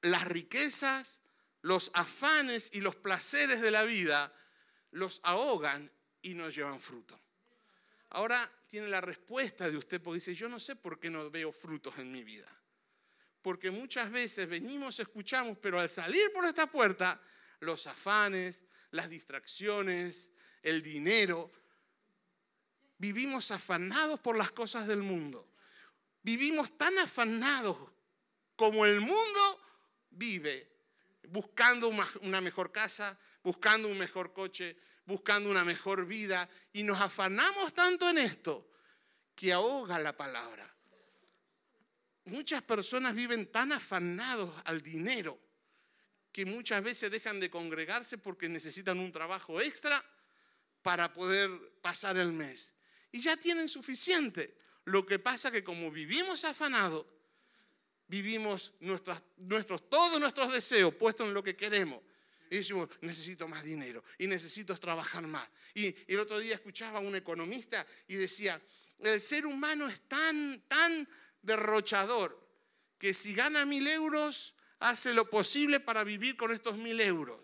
las 0.01 0.25
riquezas, 0.25 1.21
los 1.61 1.91
afanes 1.93 2.71
y 2.73 2.81
los 2.81 2.95
placeres 2.95 3.61
de 3.61 3.71
la 3.71 3.83
vida 3.83 4.33
los 4.91 5.21
ahogan 5.23 5.89
y 6.21 6.33
no 6.33 6.49
llevan 6.49 6.79
fruto. 6.79 7.19
Ahora 8.09 8.49
tiene 8.67 8.89
la 8.89 8.99
respuesta 8.99 9.69
de 9.69 9.77
usted 9.77 10.01
porque 10.01 10.15
dice, 10.15 10.35
yo 10.35 10.49
no 10.49 10.59
sé 10.59 10.75
por 10.75 10.99
qué 10.99 11.09
no 11.09 11.29
veo 11.29 11.51
frutos 11.53 11.97
en 11.97 12.11
mi 12.11 12.23
vida. 12.23 12.47
Porque 13.41 13.71
muchas 13.71 14.11
veces 14.11 14.47
venimos, 14.47 14.99
escuchamos, 14.99 15.57
pero 15.61 15.79
al 15.79 15.89
salir 15.89 16.31
por 16.33 16.45
esta 16.45 16.67
puerta, 16.67 17.21
los 17.61 17.87
afanes, 17.87 18.63
las 18.91 19.09
distracciones, 19.09 20.30
el 20.61 20.81
dinero, 20.81 21.51
vivimos 22.97 23.51
afanados 23.51 24.19
por 24.19 24.37
las 24.37 24.51
cosas 24.51 24.87
del 24.87 25.01
mundo. 25.01 25.47
Vivimos 26.23 26.77
tan 26.77 26.97
afanados 26.99 27.77
como 28.55 28.85
el 28.85 29.01
mundo 29.01 29.63
vive, 30.11 30.69
buscando 31.29 31.91
una 32.21 32.41
mejor 32.41 32.71
casa, 32.71 33.17
buscando 33.43 33.87
un 33.87 33.97
mejor 33.97 34.33
coche, 34.33 34.77
buscando 35.05 35.49
una 35.49 35.63
mejor 35.63 36.05
vida 36.05 36.47
y 36.73 36.83
nos 36.83 37.01
afanamos 37.01 37.73
tanto 37.73 38.09
en 38.09 38.19
esto 38.19 38.69
que 39.35 39.51
ahoga 39.51 39.97
la 39.97 40.15
palabra. 40.15 40.71
Muchas 42.25 42.61
personas 42.61 43.15
viven 43.15 43.51
tan 43.51 43.71
afanados 43.71 44.53
al 44.65 44.81
dinero 44.81 45.39
que 46.31 46.45
muchas 46.45 46.83
veces 46.83 47.09
dejan 47.09 47.39
de 47.39 47.49
congregarse 47.49 48.17
porque 48.17 48.47
necesitan 48.47 48.99
un 48.99 49.11
trabajo 49.11 49.59
extra 49.59 50.03
para 50.81 51.13
poder 51.13 51.49
pasar 51.81 52.17
el 52.17 52.31
mes. 52.31 52.73
Y 53.11 53.21
ya 53.21 53.37
tienen 53.37 53.69
suficiente. 53.69 54.55
Lo 54.85 55.05
que 55.05 55.19
pasa 55.19 55.51
que 55.51 55.63
como 55.63 55.91
vivimos 55.91 56.43
afanados, 56.43 57.05
vivimos 58.07 58.73
nuestros, 58.79 59.89
todos 59.89 60.19
nuestros 60.19 60.51
deseos 60.53 60.93
puestos 60.95 61.27
en 61.27 61.33
lo 61.33 61.43
que 61.43 61.55
queremos. 61.55 62.01
Y 62.49 62.57
decimos, 62.57 62.89
necesito 62.99 63.47
más 63.47 63.63
dinero 63.63 64.03
y 64.17 64.27
necesito 64.27 64.75
trabajar 64.77 65.25
más. 65.25 65.49
Y, 65.73 65.95
el 66.11 66.19
otro 66.19 66.37
día 66.39 66.55
escuchaba 66.55 66.99
a 66.99 67.01
un 67.01 67.15
economista 67.15 67.87
y 68.07 68.15
decía, 68.15 68.61
el 68.99 69.21
ser 69.21 69.45
humano 69.45 69.87
es 69.87 70.01
tan, 70.01 70.61
tan 70.67 71.07
derrochador 71.41 72.37
que 72.97 73.13
si 73.13 73.33
gana 73.33 73.65
mil 73.65 73.87
euros, 73.87 74.53
hace 74.79 75.13
lo 75.13 75.29
posible 75.29 75.79
para 75.79 76.03
vivir 76.03 76.35
con 76.35 76.51
estos 76.51 76.77
mil 76.77 76.99
euros. 76.99 77.39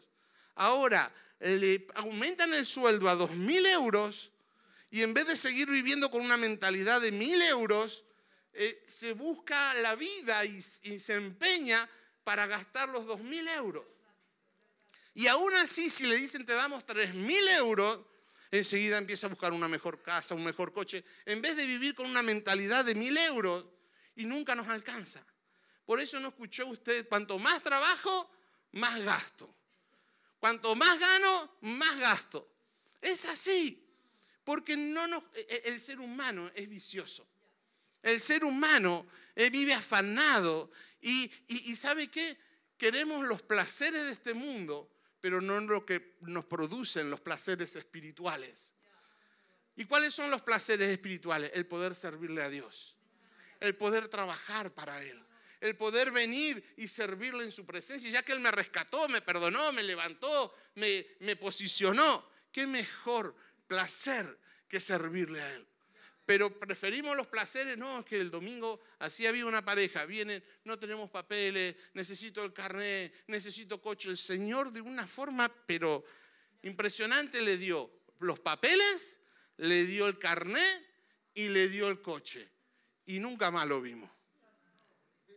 Ahora, 0.55 1.13
le 1.39 1.87
aumentan 1.95 2.53
el 2.53 2.65
sueldo 2.65 3.09
a 3.09 3.15
dos 3.15 3.31
mil 3.31 3.65
euros 3.65 4.31
y 4.89 5.03
en 5.03 5.13
vez 5.13 5.27
de 5.27 5.37
seguir 5.37 5.69
viviendo 5.69 6.09
con 6.09 6.21
una 6.21 6.37
mentalidad 6.37 7.01
de 7.01 7.11
mil 7.11 7.41
euros, 7.41 8.05
eh, 8.53 8.83
se 8.87 9.13
busca 9.13 9.73
la 9.75 9.95
vida 9.95 10.45
y, 10.45 10.57
y 10.83 10.99
se 10.99 11.13
empeña 11.13 11.87
para 12.23 12.47
gastar 12.47 12.89
los 12.89 13.05
dos 13.05 13.21
mil 13.21 13.47
euros. 13.47 13.85
Y 15.17 15.25
aún 15.25 15.51
así, 15.55 15.89
si 15.89 16.05
le 16.05 16.15
dicen 16.15 16.45
te 16.45 16.53
damos 16.53 16.85
3 16.85 17.15
mil 17.15 17.47
euros, 17.47 18.01
enseguida 18.51 18.99
empieza 18.99 19.25
a 19.25 19.31
buscar 19.31 19.51
una 19.51 19.67
mejor 19.67 20.03
casa, 20.03 20.35
un 20.35 20.43
mejor 20.43 20.71
coche, 20.71 21.03
en 21.25 21.41
vez 21.41 21.57
de 21.57 21.65
vivir 21.65 21.95
con 21.95 22.05
una 22.05 22.21
mentalidad 22.21 22.85
de 22.85 22.93
mil 22.93 23.17
euros 23.17 23.65
y 24.15 24.25
nunca 24.25 24.53
nos 24.53 24.67
alcanza. 24.67 25.25
Por 25.87 25.99
eso 25.99 26.19
no 26.19 26.27
escuchó 26.27 26.67
usted, 26.67 27.07
cuanto 27.07 27.39
más 27.39 27.63
trabajo, 27.63 28.29
más 28.73 29.01
gasto. 29.01 29.56
Cuanto 30.39 30.75
más 30.75 30.99
gano, 30.99 31.57
más 31.61 31.99
gasto. 31.99 32.51
Es 33.01 33.25
así, 33.25 33.83
porque 34.43 34.77
no 34.77 35.07
nos, 35.07 35.23
e, 35.33 35.41
e, 35.49 35.69
el 35.69 35.79
ser 35.79 35.99
humano 35.99 36.51
es 36.53 36.67
vicioso. 36.69 37.27
El 38.01 38.19
ser 38.19 38.43
humano 38.43 39.07
eh, 39.35 39.49
vive 39.49 39.73
afanado 39.73 40.71
y, 41.01 41.31
y, 41.47 41.71
y 41.71 41.75
¿sabe 41.75 42.07
qué? 42.09 42.37
Queremos 42.77 43.27
los 43.27 43.41
placeres 43.41 44.05
de 44.05 44.11
este 44.11 44.33
mundo, 44.33 44.89
pero 45.19 45.41
no 45.41 45.59
lo 45.59 45.85
que 45.85 46.17
nos 46.21 46.45
producen 46.45 47.09
los 47.09 47.19
placeres 47.19 47.75
espirituales. 47.75 48.73
¿Y 49.75 49.85
cuáles 49.85 50.13
son 50.13 50.31
los 50.31 50.41
placeres 50.41 50.89
espirituales? 50.89 51.51
El 51.53 51.67
poder 51.67 51.95
servirle 51.95 52.41
a 52.41 52.49
Dios, 52.49 52.95
el 53.59 53.75
poder 53.75 54.07
trabajar 54.07 54.73
para 54.73 55.03
Él, 55.03 55.23
el 55.61 55.75
poder 55.75 56.11
venir 56.11 56.63
y 56.77 56.87
servirle 56.87 57.43
en 57.43 57.51
su 57.51 57.65
presencia, 57.65 58.09
ya 58.09 58.23
que 58.23 58.33
Él 58.33 58.39
me 58.39 58.51
rescató, 58.51 59.07
me 59.09 59.21
perdonó, 59.21 59.71
me 59.71 59.83
levantó, 59.83 60.53
me, 60.75 61.05
me 61.19 61.35
posicionó. 61.35 62.29
¿Qué 62.51 62.67
mejor 62.67 63.35
placer 63.67 64.37
que 64.67 64.79
servirle 64.79 65.41
a 65.41 65.53
Él? 65.53 65.67
pero 66.27 66.59
preferimos 66.59 67.15
los 67.15 67.27
placeres, 67.27 67.77
no, 67.77 68.03
que 68.03 68.19
el 68.19 68.29
domingo 68.29 68.81
así 68.99 69.25
había 69.25 69.45
una 69.45 69.63
pareja, 69.63 70.03
vienen, 70.03 70.43
no 70.65 70.77
tenemos 70.77 71.09
papeles, 71.09 71.73
necesito 71.93 72.43
el 72.43 72.51
carnet, 72.51 73.13
necesito 73.27 73.81
coche. 73.81 74.09
El 74.09 74.17
Señor 74.17 74.73
de 74.73 74.81
una 74.81 75.07
forma, 75.07 75.49
pero 75.65 76.03
impresionante, 76.63 77.41
le 77.41 77.55
dio 77.55 77.89
los 78.19 78.41
papeles, 78.41 79.21
le 79.55 79.85
dio 79.85 80.05
el 80.05 80.19
carnet 80.19 80.89
y 81.33 81.47
le 81.47 81.69
dio 81.69 81.87
el 81.87 82.01
coche. 82.01 82.51
Y 83.05 83.19
nunca 83.19 83.49
más 83.49 83.65
lo 83.65 83.81
vimos. 83.81 84.11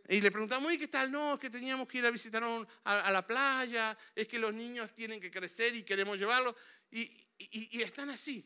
Y 0.09 0.21
le 0.21 0.31
preguntamos, 0.31 0.71
¿y 0.73 0.77
qué 0.77 0.87
tal? 0.87 1.11
No, 1.11 1.35
es 1.35 1.39
que 1.39 1.49
teníamos 1.49 1.87
que 1.87 1.99
ir 1.99 2.05
a 2.05 2.11
visitar 2.11 2.43
a, 2.83 3.11
la 3.11 3.25
playa, 3.25 3.97
es 4.15 4.27
que 4.27 4.39
los 4.39 4.53
niños 4.53 4.93
tienen 4.93 5.19
que 5.19 5.31
crecer 5.31 5.75
y 5.75 5.83
queremos 5.83 6.19
llevarlos. 6.19 6.55
y 6.89 7.81
están 7.81 8.09
así. 8.09 8.45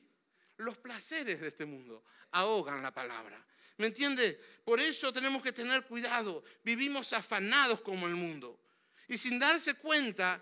Los 0.58 0.78
placeres 0.78 1.42
de 1.42 1.50
este 1.50 1.66
mundo 1.66 2.04
ahogan 2.32 2.82
la 2.82 2.94
palabra. 2.94 3.46
¿Me 3.78 3.88
entiende? 3.88 4.40
Por 4.64 4.80
eso 4.80 5.12
tenemos 5.12 5.44
que 5.44 5.52
tener 5.52 5.84
cuidado. 5.84 6.44
Vivimos 6.64 7.12
afanados 7.14 7.82
como 7.82 8.08
el 8.08 8.16
mundo. 8.16 8.62
Y 9.08 9.18
sin 9.18 9.38
darse 9.38 9.76
cuenta, 9.76 10.42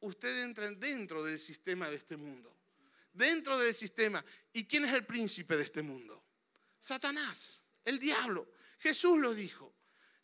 usted 0.00 0.44
entra 0.44 0.70
dentro 0.72 1.22
del 1.22 1.38
sistema 1.38 1.88
de 1.88 1.96
este 1.96 2.16
mundo. 2.16 2.56
Dentro 3.12 3.58
del 3.58 3.74
sistema. 3.74 4.24
¿Y 4.52 4.64
quién 4.64 4.84
es 4.84 4.94
el 4.94 5.06
príncipe 5.06 5.56
de 5.56 5.64
este 5.64 5.82
mundo? 5.82 6.24
Satanás, 6.78 7.62
el 7.84 7.98
diablo. 7.98 8.50
Jesús 8.78 9.18
lo 9.18 9.32
dijo. 9.32 9.69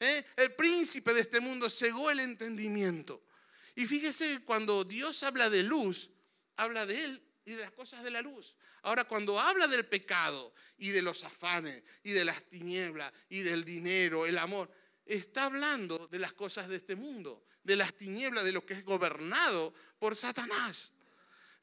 ¿Eh? 0.00 0.24
El 0.36 0.54
príncipe 0.54 1.12
de 1.14 1.20
este 1.20 1.40
mundo 1.40 1.70
cegó 1.70 2.10
el 2.10 2.20
entendimiento. 2.20 3.22
Y 3.74 3.86
fíjese, 3.86 4.42
cuando 4.44 4.84
Dios 4.84 5.22
habla 5.22 5.50
de 5.50 5.62
luz, 5.62 6.10
habla 6.56 6.86
de 6.86 7.04
Él 7.04 7.22
y 7.44 7.52
de 7.52 7.62
las 7.62 7.72
cosas 7.72 8.02
de 8.02 8.10
la 8.10 8.22
luz. 8.22 8.56
Ahora, 8.82 9.04
cuando 9.04 9.38
habla 9.38 9.66
del 9.66 9.86
pecado 9.86 10.54
y 10.78 10.90
de 10.90 11.02
los 11.02 11.24
afanes 11.24 11.82
y 12.02 12.12
de 12.12 12.24
las 12.24 12.42
tinieblas 12.44 13.12
y 13.28 13.40
del 13.40 13.64
dinero, 13.64 14.26
el 14.26 14.38
amor, 14.38 14.70
está 15.04 15.44
hablando 15.44 16.08
de 16.08 16.18
las 16.18 16.32
cosas 16.32 16.68
de 16.68 16.76
este 16.76 16.96
mundo, 16.96 17.44
de 17.62 17.76
las 17.76 17.94
tinieblas, 17.94 18.44
de 18.44 18.52
lo 18.52 18.64
que 18.64 18.74
es 18.74 18.84
gobernado 18.84 19.74
por 19.98 20.16
Satanás. 20.16 20.92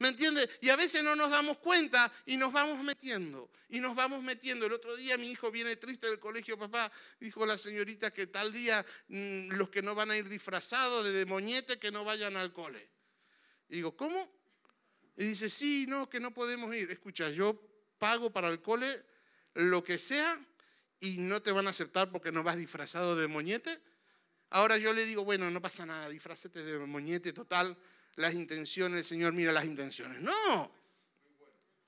¿Me 0.04 0.10
entiende? 0.10 0.50
Y 0.60 0.70
a 0.70 0.76
veces 0.76 1.02
no 1.02 1.16
nos 1.16 1.30
damos 1.30 1.60
cuenta 1.60 2.12
y 2.26 2.36
nos 2.36 2.52
vamos 2.52 2.84
metiendo. 2.84 3.50
Y 3.70 3.80
nos 3.80 3.96
vamos 3.96 4.22
metiendo. 4.22 4.66
El 4.66 4.74
otro 4.74 4.98
día 4.98 5.18
mi 5.18 5.30
hijo 5.30 5.50
viene 5.50 5.78
triste 5.78 6.08
del 6.08 6.20
colegio, 6.20 6.60
papá, 6.60 6.92
dijo 7.22 7.46
la 7.46 7.58
señorita 7.58 8.12
que 8.12 8.28
tal 8.28 8.52
día 8.52 8.86
mm, 9.08 9.54
los 9.54 9.70
que 9.70 9.82
no 9.82 9.96
van 9.96 10.12
a 10.12 10.18
ir 10.18 10.28
disfrazados 10.28 11.06
de 11.06 11.14
demoñete 11.14 11.80
que 11.80 11.90
no 11.90 12.04
vayan 12.04 12.36
al 12.36 12.52
cole. 12.52 12.90
Y 13.70 13.76
digo, 13.76 13.96
¿cómo? 13.96 14.30
Y 15.16 15.24
dice, 15.24 15.50
sí, 15.50 15.86
no, 15.88 16.10
que 16.10 16.20
no 16.20 16.34
podemos 16.34 16.76
ir. 16.76 16.92
Escucha, 16.92 17.30
yo 17.30 17.58
pago 17.98 18.30
para 18.30 18.50
el 18.50 18.62
cole 18.62 19.06
lo 19.54 19.82
que 19.86 19.98
sea 19.98 20.38
y 21.00 21.20
no 21.20 21.42
te 21.42 21.54
van 21.54 21.68
a 21.68 21.70
aceptar 21.70 22.12
porque 22.12 22.34
no 22.34 22.44
vas 22.44 22.58
disfrazado 22.58 23.16
de 23.16 23.30
moñete. 23.30 23.82
Ahora 24.50 24.78
yo 24.78 24.92
le 24.92 25.06
digo, 25.06 25.24
bueno, 25.24 25.50
no 25.50 25.62
pasa 25.62 25.86
nada, 25.86 26.10
disfrazate 26.10 26.62
de 26.62 26.78
moñete 26.80 27.32
total, 27.32 27.78
las 28.16 28.34
intenciones, 28.34 29.00
el 29.00 29.04
Señor 29.04 29.34
mira 29.34 29.52
las 29.52 29.66
intenciones. 29.66 30.22
No. 30.22 30.72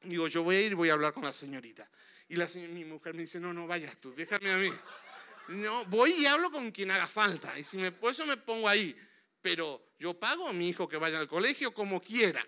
Digo, 0.03 0.27
yo 0.27 0.43
voy 0.43 0.55
a 0.55 0.61
ir 0.61 0.75
voy 0.75 0.89
a 0.89 0.93
hablar 0.93 1.13
con 1.13 1.23
la 1.23 1.33
señorita. 1.33 1.89
Y 2.27 2.35
la, 2.35 2.47
mi 2.71 2.85
mujer 2.85 3.13
me 3.13 3.21
dice, 3.21 3.39
no, 3.39 3.53
no 3.53 3.67
vayas 3.67 3.97
tú, 3.97 4.13
déjame 4.15 4.51
a 4.51 4.57
mí. 4.57 4.71
No, 5.49 5.85
voy 5.85 6.11
y 6.11 6.25
hablo 6.25 6.51
con 6.51 6.71
quien 6.71 6.91
haga 6.91 7.07
falta. 7.07 7.57
Y 7.57 7.63
si 7.63 7.77
me, 7.77 7.91
por 7.91 8.11
eso 8.11 8.25
me 8.25 8.37
pongo 8.37 8.67
ahí. 8.67 8.95
Pero 9.41 9.93
yo 9.99 10.13
pago 10.19 10.47
a 10.47 10.53
mi 10.53 10.69
hijo 10.69 10.87
que 10.87 10.97
vaya 10.97 11.19
al 11.19 11.27
colegio 11.27 11.71
como 11.71 12.01
quiera. 12.01 12.45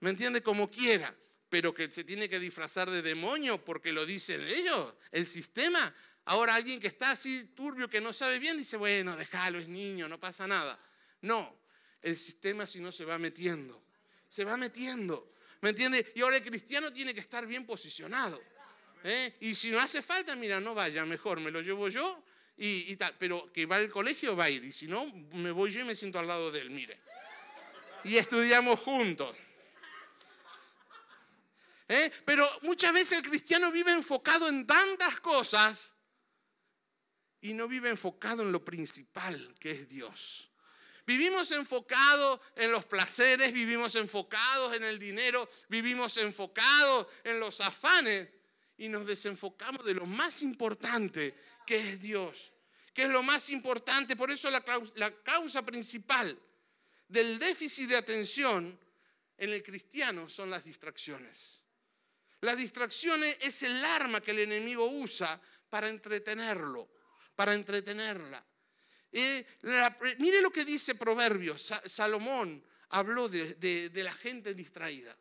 ¿Me 0.00 0.10
entiende? 0.10 0.42
Como 0.42 0.70
quiera, 0.70 1.14
pero 1.48 1.74
que 1.74 1.90
se 1.90 2.04
tiene 2.04 2.28
que 2.28 2.38
disfrazar 2.38 2.90
de 2.90 3.02
demonio 3.02 3.62
porque 3.64 3.92
lo 3.92 4.06
dicen 4.06 4.42
ellos, 4.42 4.94
el 5.10 5.26
sistema. 5.26 5.94
Ahora 6.24 6.54
alguien 6.54 6.80
que 6.80 6.88
está 6.88 7.12
así 7.12 7.52
turbio, 7.54 7.88
que 7.88 8.00
no 8.00 8.12
sabe 8.12 8.38
bien, 8.38 8.58
dice, 8.58 8.76
bueno, 8.76 9.16
déjalo, 9.16 9.58
es 9.58 9.68
niño, 9.68 10.08
no 10.08 10.18
pasa 10.18 10.46
nada. 10.46 10.78
No, 11.20 11.56
el 12.06 12.16
sistema 12.16 12.68
si 12.68 12.78
no 12.78 12.92
se 12.92 13.04
va 13.04 13.18
metiendo, 13.18 13.82
se 14.28 14.44
va 14.44 14.56
metiendo. 14.56 15.32
¿Me 15.60 15.70
entiende? 15.70 16.12
Y 16.14 16.20
ahora 16.20 16.36
el 16.36 16.44
cristiano 16.44 16.92
tiene 16.92 17.12
que 17.12 17.18
estar 17.18 17.44
bien 17.48 17.66
posicionado. 17.66 18.40
¿eh? 19.02 19.36
Y 19.40 19.56
si 19.56 19.70
no 19.70 19.80
hace 19.80 20.02
falta, 20.02 20.36
mira, 20.36 20.60
no 20.60 20.72
vaya, 20.72 21.04
mejor 21.04 21.40
me 21.40 21.50
lo 21.50 21.60
llevo 21.60 21.88
yo 21.88 22.22
y, 22.56 22.94
tal. 22.94 23.12
Pero 23.18 23.52
que 23.52 23.66
va 23.66 23.76
al 23.76 23.90
colegio, 23.90 24.36
va 24.36 24.44
a 24.44 24.50
ir. 24.50 24.62
Y 24.64 24.72
si 24.72 24.86
no, 24.86 25.04
me 25.32 25.50
voy 25.50 25.72
yo 25.72 25.80
y 25.80 25.84
me 25.84 25.96
siento 25.96 26.20
al 26.20 26.28
lado 26.28 26.52
de 26.52 26.60
él, 26.60 26.70
mire. 26.70 26.96
Y 28.04 28.16
estudiamos 28.18 28.78
juntos. 28.78 29.36
¿eh? 31.88 32.12
Pero 32.24 32.48
muchas 32.62 32.92
veces 32.92 33.18
el 33.18 33.28
cristiano 33.28 33.72
vive 33.72 33.90
enfocado 33.90 34.46
en 34.46 34.64
tantas 34.64 35.18
cosas 35.18 35.92
y 37.40 37.52
no 37.52 37.66
vive 37.66 37.88
enfocado 37.88 38.44
en 38.44 38.52
lo 38.52 38.64
principal, 38.64 39.56
que 39.58 39.72
es 39.72 39.88
Dios. 39.88 40.50
Vivimos 41.06 41.52
enfocados 41.52 42.40
en 42.56 42.72
los 42.72 42.84
placeres, 42.84 43.52
vivimos 43.52 43.94
enfocados 43.94 44.74
en 44.74 44.82
el 44.82 44.98
dinero, 44.98 45.48
vivimos 45.68 46.16
enfocados 46.16 47.06
en 47.22 47.38
los 47.38 47.60
afanes 47.60 48.28
y 48.78 48.88
nos 48.88 49.06
desenfocamos 49.06 49.84
de 49.84 49.94
lo 49.94 50.04
más 50.04 50.42
importante, 50.42 51.34
que 51.64 51.78
es 51.78 52.00
Dios, 52.00 52.52
que 52.92 53.02
es 53.02 53.08
lo 53.08 53.22
más 53.22 53.50
importante. 53.50 54.16
Por 54.16 54.30
eso 54.30 54.50
la 54.50 54.64
la 54.96 55.14
causa 55.22 55.62
principal 55.62 56.36
del 57.08 57.38
déficit 57.38 57.88
de 57.88 57.96
atención 57.96 58.78
en 59.38 59.50
el 59.50 59.62
cristiano 59.62 60.28
son 60.28 60.50
las 60.50 60.64
distracciones. 60.64 61.62
Las 62.40 62.56
distracciones 62.56 63.38
es 63.40 63.62
el 63.62 63.84
arma 63.84 64.20
que 64.20 64.32
el 64.32 64.40
enemigo 64.40 64.86
usa 64.86 65.40
para 65.70 65.88
entretenerlo, 65.88 66.88
para 67.34 67.54
entretenerla. 67.54 68.44
Mire 69.12 70.40
lo 70.40 70.50
que 70.50 70.64
dice 70.64 70.94
Proverbios. 70.94 71.72
Salomón 71.86 72.62
habló 72.90 73.28
de, 73.28 73.90
la 73.94 74.12
gente 74.12 74.54
distraída. 74.54 75.16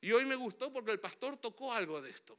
Y 0.00 0.12
hoy 0.12 0.24
me 0.24 0.34
gustó 0.34 0.72
porque 0.72 0.90
el 0.90 1.00
pastor 1.00 1.36
tocó 1.36 1.72
algo 1.72 2.00
de 2.02 2.10
esto. 2.10 2.38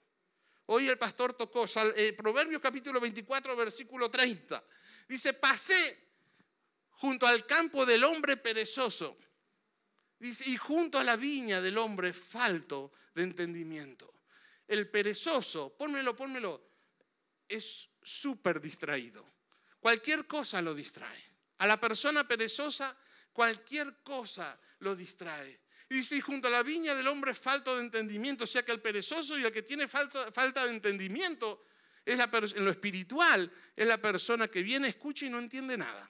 Hoy 0.68 0.88
el 0.88 0.98
pastor 0.98 1.34
tocó 1.34 1.66
eh, 1.96 2.14
Proverbios 2.14 2.62
capítulo 2.62 3.00
24, 3.00 3.56
versículo 3.56 4.10
30. 4.10 4.64
Dice, 5.08 5.34
pasé 5.34 6.10
junto 6.92 7.28
al 7.28 7.46
campo 7.46 7.86
del 7.86 8.04
hombre 8.04 8.38
perezoso 8.38 9.18
y 10.20 10.56
junto 10.56 10.98
a 10.98 11.04
la 11.04 11.18
viña 11.18 11.60
del 11.60 11.78
hombre 11.78 12.14
falto 12.14 12.92
de 13.14 13.24
entendimiento. 13.24 14.14
El 14.68 14.90
perezoso, 14.90 15.76
pónmelo, 15.78 16.16
pónmelo, 16.16 16.70
es 17.48 17.90
súper 18.02 18.62
distraído. 18.62 19.33
Cualquier 19.84 20.26
cosa 20.28 20.62
lo 20.62 20.74
distrae. 20.74 21.22
A 21.58 21.68
la 21.68 21.78
persona 21.78 22.26
perezosa, 22.26 22.96
cualquier 23.34 23.98
cosa 24.02 24.58
lo 24.80 24.96
distrae. 24.96 25.60
Y 25.90 25.96
dice, 25.96 26.22
junto 26.22 26.48
a 26.48 26.52
la 26.52 26.64
viña 26.64 26.96
del 26.96 27.06
hombre 27.10 27.34
falto 27.34 27.76
de 27.76 27.84
entendimiento, 27.84 28.46
o 28.46 28.48
sea 28.48 28.64
que 28.64 28.72
el 28.72 28.80
perezoso 28.80 29.38
y 29.38 29.44
el 29.44 29.52
que 29.52 29.62
tiene 29.62 29.90
falta, 29.90 30.32
falta 30.32 30.64
de 30.66 30.72
entendimiento 30.72 31.66
es 32.06 32.18
la 32.18 32.30
en 32.32 32.64
lo 32.64 32.72
espiritual, 32.72 33.52
es 33.76 33.86
la 33.86 33.98
persona 33.98 34.48
que 34.48 34.64
viene, 34.64 34.88
escucha 34.88 35.26
y 35.26 35.30
no 35.30 35.40
entiende 35.40 35.78
nada. 35.78 36.10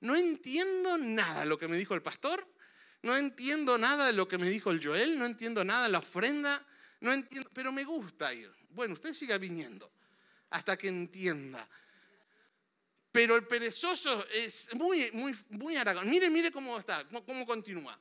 No 0.00 0.16
entiendo 0.16 0.98
nada 0.98 1.44
lo 1.44 1.56
que 1.56 1.68
me 1.68 1.76
dijo 1.76 1.94
el 1.94 2.02
pastor, 2.02 2.44
no 3.02 3.16
entiendo 3.16 3.78
nada 3.78 4.08
de 4.08 4.12
lo 4.12 4.26
que 4.26 4.38
me 4.38 4.50
dijo 4.50 4.72
el 4.72 4.84
Joel, 4.84 5.20
no 5.20 5.26
entiendo 5.26 5.62
nada 5.62 5.84
de 5.84 5.90
la 5.90 6.00
ofrenda, 6.00 6.66
no 6.98 7.12
entiendo, 7.12 7.48
pero 7.54 7.70
me 7.70 7.84
gusta 7.84 8.34
ir. 8.34 8.52
Bueno, 8.70 8.94
usted 8.94 9.12
siga 9.14 9.38
viniendo 9.38 9.92
hasta 10.50 10.76
que 10.76 10.88
entienda. 10.88 11.68
Pero 13.14 13.36
el 13.36 13.46
perezoso 13.46 14.26
es 14.26 14.74
muy, 14.74 15.08
muy, 15.12 15.32
muy 15.50 15.76
aragón. 15.76 16.10
Mire, 16.10 16.28
mire 16.28 16.50
cómo 16.50 16.76
está, 16.76 17.06
cómo 17.24 17.46
continúa. 17.46 17.96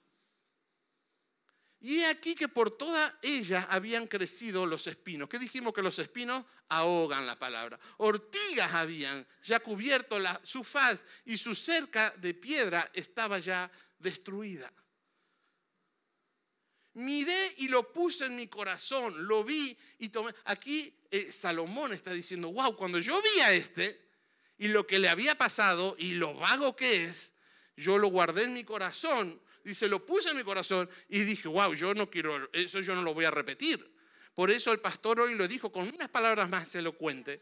Y 1.81 1.99
he 1.99 2.07
aquí 2.07 2.33
que 2.33 2.47
por 2.47 2.75
toda 2.75 3.19
ella 3.21 3.67
habían 3.69 4.07
crecido 4.07 4.65
los 4.65 4.87
espinos. 4.87 5.29
¿Qué 5.29 5.37
dijimos 5.37 5.71
que 5.71 5.83
los 5.83 5.99
espinos 5.99 6.43
ahogan 6.67 7.27
la 7.27 7.37
palabra? 7.37 7.79
Ortigas 7.97 8.73
habían 8.73 9.23
ya 9.43 9.59
cubierto 9.59 10.17
la, 10.17 10.41
su 10.43 10.63
faz 10.63 11.05
y 11.25 11.37
su 11.37 11.53
cerca 11.53 12.09
de 12.17 12.33
piedra 12.33 12.89
estaba 12.91 13.37
ya 13.37 13.69
destruida 13.99 14.73
miré 16.95 17.55
y 17.57 17.69
lo 17.69 17.91
puse 17.91 18.25
en 18.25 18.35
mi 18.35 18.47
corazón, 18.47 19.25
lo 19.27 19.43
vi 19.43 19.75
y 19.97 20.09
tomé. 20.09 20.31
Aquí 20.45 20.95
eh, 21.09 21.31
Salomón 21.31 21.91
está 21.93 22.13
diciendo, 22.13 22.51
wow, 22.51 22.75
cuando 22.75 22.99
yo 22.99 23.19
vi 23.19 23.39
a 23.41 23.51
este 23.51 24.02
y 24.63 24.69
lo 24.69 24.87
que 24.87 24.97
le 24.97 25.09
había 25.09 25.35
pasado 25.37 25.95
y 25.99 26.13
lo 26.13 26.33
vago 26.35 26.73
que 26.73 27.03
es, 27.03 27.33
yo 27.75 27.97
lo 27.97 28.07
guardé 28.07 28.43
en 28.43 28.53
mi 28.53 28.63
corazón, 28.63 29.41
dice, 29.61 29.89
lo 29.89 30.05
puse 30.05 30.29
en 30.29 30.37
mi 30.37 30.43
corazón 30.43 30.89
y 31.09 31.19
dije, 31.19 31.49
wow, 31.49 31.73
yo 31.73 31.93
no 31.93 32.09
quiero, 32.09 32.49
eso 32.53 32.79
yo 32.79 32.95
no 32.95 33.01
lo 33.01 33.13
voy 33.13 33.25
a 33.25 33.31
repetir. 33.31 33.93
Por 34.33 34.49
eso 34.49 34.71
el 34.71 34.79
pastor 34.79 35.19
hoy 35.19 35.35
lo 35.35 35.49
dijo 35.49 35.69
con 35.69 35.87
unas 35.89 36.07
palabras 36.07 36.49
más 36.49 36.73
elocuentes. 36.75 37.41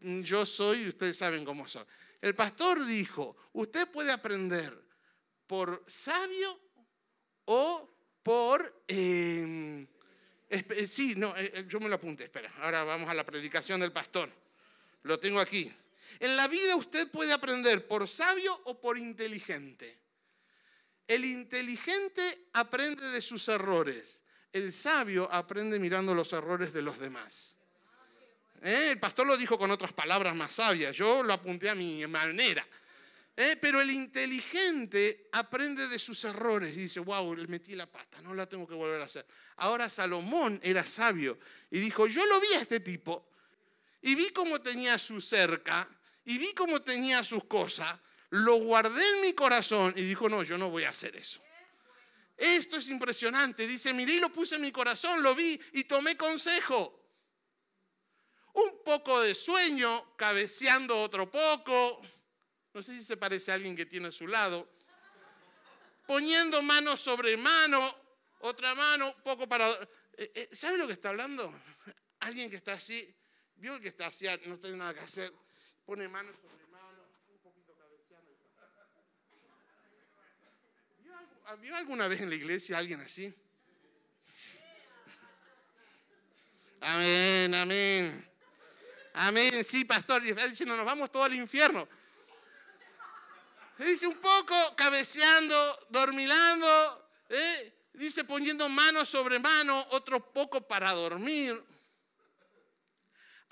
Yo 0.00 0.46
soy, 0.46 0.88
ustedes 0.88 1.18
saben 1.18 1.44
cómo 1.44 1.68
soy. 1.68 1.84
El 2.22 2.34
pastor 2.34 2.82
dijo, 2.86 3.36
usted 3.52 3.86
puede 3.92 4.10
aprender 4.10 4.76
por 5.46 5.84
sabio 5.86 6.58
o 7.44 7.90
por 8.22 8.84
Espe- 8.88 10.86
Sí, 10.86 11.14
no, 11.16 11.36
eh, 11.36 11.50
eh, 11.54 11.64
yo 11.68 11.78
me 11.78 11.88
lo 11.90 11.96
apunté, 11.96 12.24
espera. 12.24 12.50
Ahora 12.62 12.84
vamos 12.84 13.08
a 13.10 13.14
la 13.14 13.24
predicación 13.24 13.80
del 13.80 13.92
pastor. 13.92 14.30
Lo 15.02 15.18
tengo 15.18 15.40
aquí. 15.40 15.70
En 16.20 16.36
la 16.36 16.48
vida 16.48 16.76
usted 16.76 17.10
puede 17.10 17.32
aprender 17.32 17.86
por 17.86 18.08
sabio 18.08 18.60
o 18.64 18.80
por 18.80 18.98
inteligente. 18.98 19.98
El 21.06 21.24
inteligente 21.24 22.48
aprende 22.52 23.08
de 23.10 23.20
sus 23.20 23.48
errores. 23.48 24.22
El 24.52 24.72
sabio 24.72 25.28
aprende 25.32 25.78
mirando 25.78 26.14
los 26.14 26.32
errores 26.32 26.72
de 26.72 26.82
los 26.82 26.98
demás. 26.98 27.58
¿Eh? 28.62 28.90
El 28.92 29.00
pastor 29.00 29.26
lo 29.26 29.36
dijo 29.36 29.58
con 29.58 29.70
otras 29.70 29.92
palabras 29.92 30.34
más 30.34 30.54
sabias. 30.54 30.96
Yo 30.96 31.22
lo 31.22 31.32
apunté 31.32 31.68
a 31.68 31.74
mi 31.74 32.06
manera. 32.06 32.66
¿Eh? 33.34 33.56
Pero 33.60 33.80
el 33.80 33.90
inteligente 33.90 35.28
aprende 35.32 35.88
de 35.88 35.98
sus 35.98 36.22
errores 36.24 36.76
y 36.76 36.82
dice, 36.82 37.00
wow, 37.00 37.34
le 37.34 37.46
metí 37.46 37.74
la 37.74 37.86
pata, 37.86 38.20
no 38.20 38.34
la 38.34 38.46
tengo 38.46 38.68
que 38.68 38.74
volver 38.74 39.00
a 39.00 39.06
hacer. 39.06 39.26
Ahora 39.56 39.88
Salomón 39.88 40.60
era 40.62 40.84
sabio 40.84 41.38
y 41.70 41.78
dijo, 41.80 42.06
yo 42.06 42.26
lo 42.26 42.40
vi 42.40 42.48
a 42.54 42.60
este 42.60 42.80
tipo 42.80 43.26
y 44.02 44.14
vi 44.14 44.30
cómo 44.30 44.60
tenía 44.60 44.98
su 44.98 45.20
cerca 45.20 45.88
y 46.24 46.38
vi 46.38 46.52
cómo 46.54 46.80
tenía 46.82 47.24
sus 47.24 47.44
cosas, 47.44 47.98
lo 48.30 48.56
guardé 48.56 49.02
en 49.16 49.20
mi 49.22 49.34
corazón 49.34 49.92
y 49.96 50.02
dijo, 50.02 50.28
no, 50.28 50.42
yo 50.42 50.56
no 50.56 50.70
voy 50.70 50.84
a 50.84 50.90
hacer 50.90 51.16
eso. 51.16 51.40
Esto 52.36 52.78
es 52.78 52.88
impresionante. 52.88 53.66
Dice, 53.66 53.92
miré 53.92 54.14
y 54.14 54.20
lo 54.20 54.32
puse 54.32 54.56
en 54.56 54.62
mi 54.62 54.72
corazón, 54.72 55.22
lo 55.22 55.34
vi 55.34 55.60
y 55.72 55.84
tomé 55.84 56.16
consejo. 56.16 57.00
Un 58.54 58.82
poco 58.84 59.20
de 59.20 59.34
sueño, 59.34 60.16
cabeceando 60.16 61.00
otro 61.00 61.30
poco. 61.30 62.00
No 62.74 62.82
sé 62.82 62.94
si 62.94 63.04
se 63.04 63.16
parece 63.16 63.50
a 63.50 63.54
alguien 63.54 63.76
que 63.76 63.86
tiene 63.86 64.08
a 64.08 64.12
su 64.12 64.26
lado. 64.26 64.68
Poniendo 66.06 66.62
mano 66.62 66.96
sobre 66.96 67.36
mano, 67.36 67.94
otra 68.40 68.74
mano, 68.74 69.14
poco 69.22 69.48
para... 69.48 69.70
Eh, 70.16 70.32
eh, 70.34 70.48
¿Sabe 70.52 70.78
lo 70.78 70.86
que 70.86 70.94
está 70.94 71.10
hablando? 71.10 71.52
Alguien 72.20 72.50
que 72.50 72.56
está 72.56 72.72
así, 72.72 73.14
vio 73.54 73.80
que 73.80 73.88
está 73.88 74.06
así, 74.06 74.26
no 74.46 74.58
tiene 74.58 74.76
nada 74.76 74.94
que 74.94 75.00
hacer, 75.00 75.32
pone 75.92 76.08
mano 76.08 76.32
sobre 76.40 76.64
mano, 76.72 77.04
un 77.28 77.38
poquito 77.42 77.74
cabeceando. 77.76 78.32
¿Vio, 81.02 81.12
algo- 81.14 81.60
¿Vio 81.60 81.76
alguna 81.76 82.08
vez 82.08 82.22
en 82.22 82.30
la 82.30 82.34
iglesia 82.34 82.78
alguien 82.78 83.02
así? 83.02 83.30
Amén, 86.80 87.54
amén. 87.54 88.26
Amén, 89.12 89.62
sí, 89.62 89.84
pastor. 89.84 90.24
Y 90.24 90.30
está 90.30 90.46
diciendo, 90.46 90.74
nos 90.76 90.86
vamos 90.86 91.10
todos 91.10 91.26
al 91.26 91.34
infierno. 91.34 91.86
Dice 93.76 94.06
un 94.06 94.16
poco 94.16 94.54
cabeceando, 94.74 95.86
dormilando, 95.90 97.10
¿eh? 97.28 97.74
dice 97.92 98.24
poniendo 98.24 98.66
mano 98.70 99.04
sobre 99.04 99.38
mano, 99.38 99.88
otro 99.90 100.32
poco 100.32 100.66
para 100.66 100.92
dormir. 100.92 101.62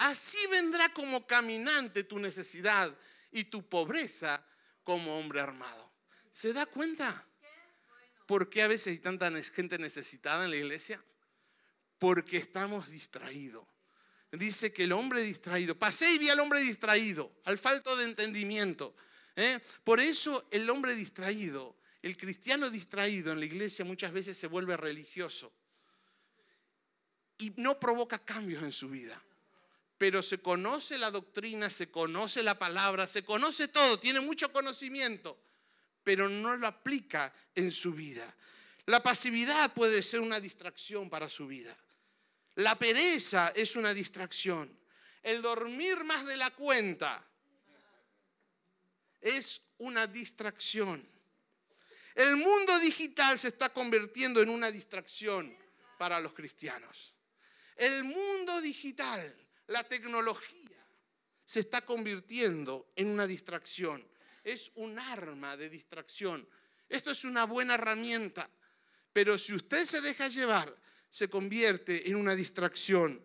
Así 0.00 0.38
vendrá 0.50 0.88
como 0.94 1.26
caminante 1.26 2.04
tu 2.04 2.18
necesidad 2.18 2.96
y 3.30 3.44
tu 3.44 3.68
pobreza 3.68 4.42
como 4.82 5.18
hombre 5.18 5.42
armado. 5.42 5.92
¿Se 6.32 6.54
da 6.54 6.64
cuenta? 6.64 7.26
¿Por 8.24 8.48
qué 8.48 8.62
a 8.62 8.68
veces 8.68 8.86
hay 8.92 8.98
tanta 9.00 9.30
gente 9.42 9.76
necesitada 9.76 10.44
en 10.44 10.52
la 10.52 10.56
iglesia? 10.56 11.04
Porque 11.98 12.38
estamos 12.38 12.88
distraídos. 12.88 13.66
Dice 14.32 14.72
que 14.72 14.84
el 14.84 14.92
hombre 14.92 15.20
distraído, 15.20 15.78
pasé 15.78 16.10
y 16.14 16.18
vi 16.18 16.30
al 16.30 16.40
hombre 16.40 16.60
distraído, 16.60 17.30
al 17.44 17.58
falto 17.58 17.94
de 17.94 18.06
entendimiento. 18.06 18.96
¿eh? 19.36 19.58
Por 19.84 20.00
eso 20.00 20.48
el 20.50 20.70
hombre 20.70 20.94
distraído, 20.94 21.76
el 22.00 22.16
cristiano 22.16 22.70
distraído 22.70 23.32
en 23.32 23.40
la 23.40 23.44
iglesia 23.44 23.84
muchas 23.84 24.12
veces 24.12 24.38
se 24.38 24.46
vuelve 24.46 24.78
religioso 24.78 25.52
y 27.36 27.52
no 27.58 27.78
provoca 27.78 28.18
cambios 28.18 28.62
en 28.62 28.72
su 28.72 28.88
vida. 28.88 29.22
Pero 30.00 30.22
se 30.22 30.40
conoce 30.40 30.96
la 30.96 31.10
doctrina, 31.10 31.68
se 31.68 31.90
conoce 31.90 32.42
la 32.42 32.58
palabra, 32.58 33.06
se 33.06 33.22
conoce 33.22 33.68
todo, 33.68 34.00
tiene 34.00 34.20
mucho 34.20 34.50
conocimiento, 34.50 35.38
pero 36.02 36.26
no 36.26 36.56
lo 36.56 36.66
aplica 36.66 37.30
en 37.54 37.70
su 37.70 37.92
vida. 37.92 38.34
La 38.86 39.02
pasividad 39.02 39.74
puede 39.74 40.02
ser 40.02 40.22
una 40.22 40.40
distracción 40.40 41.10
para 41.10 41.28
su 41.28 41.46
vida. 41.46 41.76
La 42.54 42.78
pereza 42.78 43.52
es 43.54 43.76
una 43.76 43.92
distracción. 43.92 44.74
El 45.22 45.42
dormir 45.42 46.02
más 46.04 46.24
de 46.24 46.38
la 46.38 46.50
cuenta 46.52 47.22
es 49.20 49.60
una 49.76 50.06
distracción. 50.06 51.06
El 52.14 52.36
mundo 52.36 52.78
digital 52.78 53.38
se 53.38 53.48
está 53.48 53.68
convirtiendo 53.68 54.40
en 54.40 54.48
una 54.48 54.70
distracción 54.70 55.54
para 55.98 56.20
los 56.20 56.32
cristianos. 56.32 57.14
El 57.76 58.04
mundo 58.04 58.62
digital, 58.62 59.36
la 59.70 59.84
tecnología, 59.84 60.84
se 61.44 61.60
está 61.60 61.82
convirtiendo 61.82 62.92
en 62.96 63.08
una 63.08 63.26
distracción. 63.26 64.06
Es 64.42 64.72
un 64.74 64.98
arma 64.98 65.56
de 65.56 65.70
distracción. 65.70 66.46
Esto 66.88 67.12
es 67.12 67.24
una 67.24 67.44
buena 67.44 67.74
herramienta, 67.74 68.50
pero 69.12 69.38
si 69.38 69.54
usted 69.54 69.84
se 69.84 70.00
deja 70.00 70.28
llevar, 70.28 70.76
se 71.08 71.28
convierte 71.28 72.08
en 72.08 72.16
una 72.16 72.34
distracción. 72.34 73.24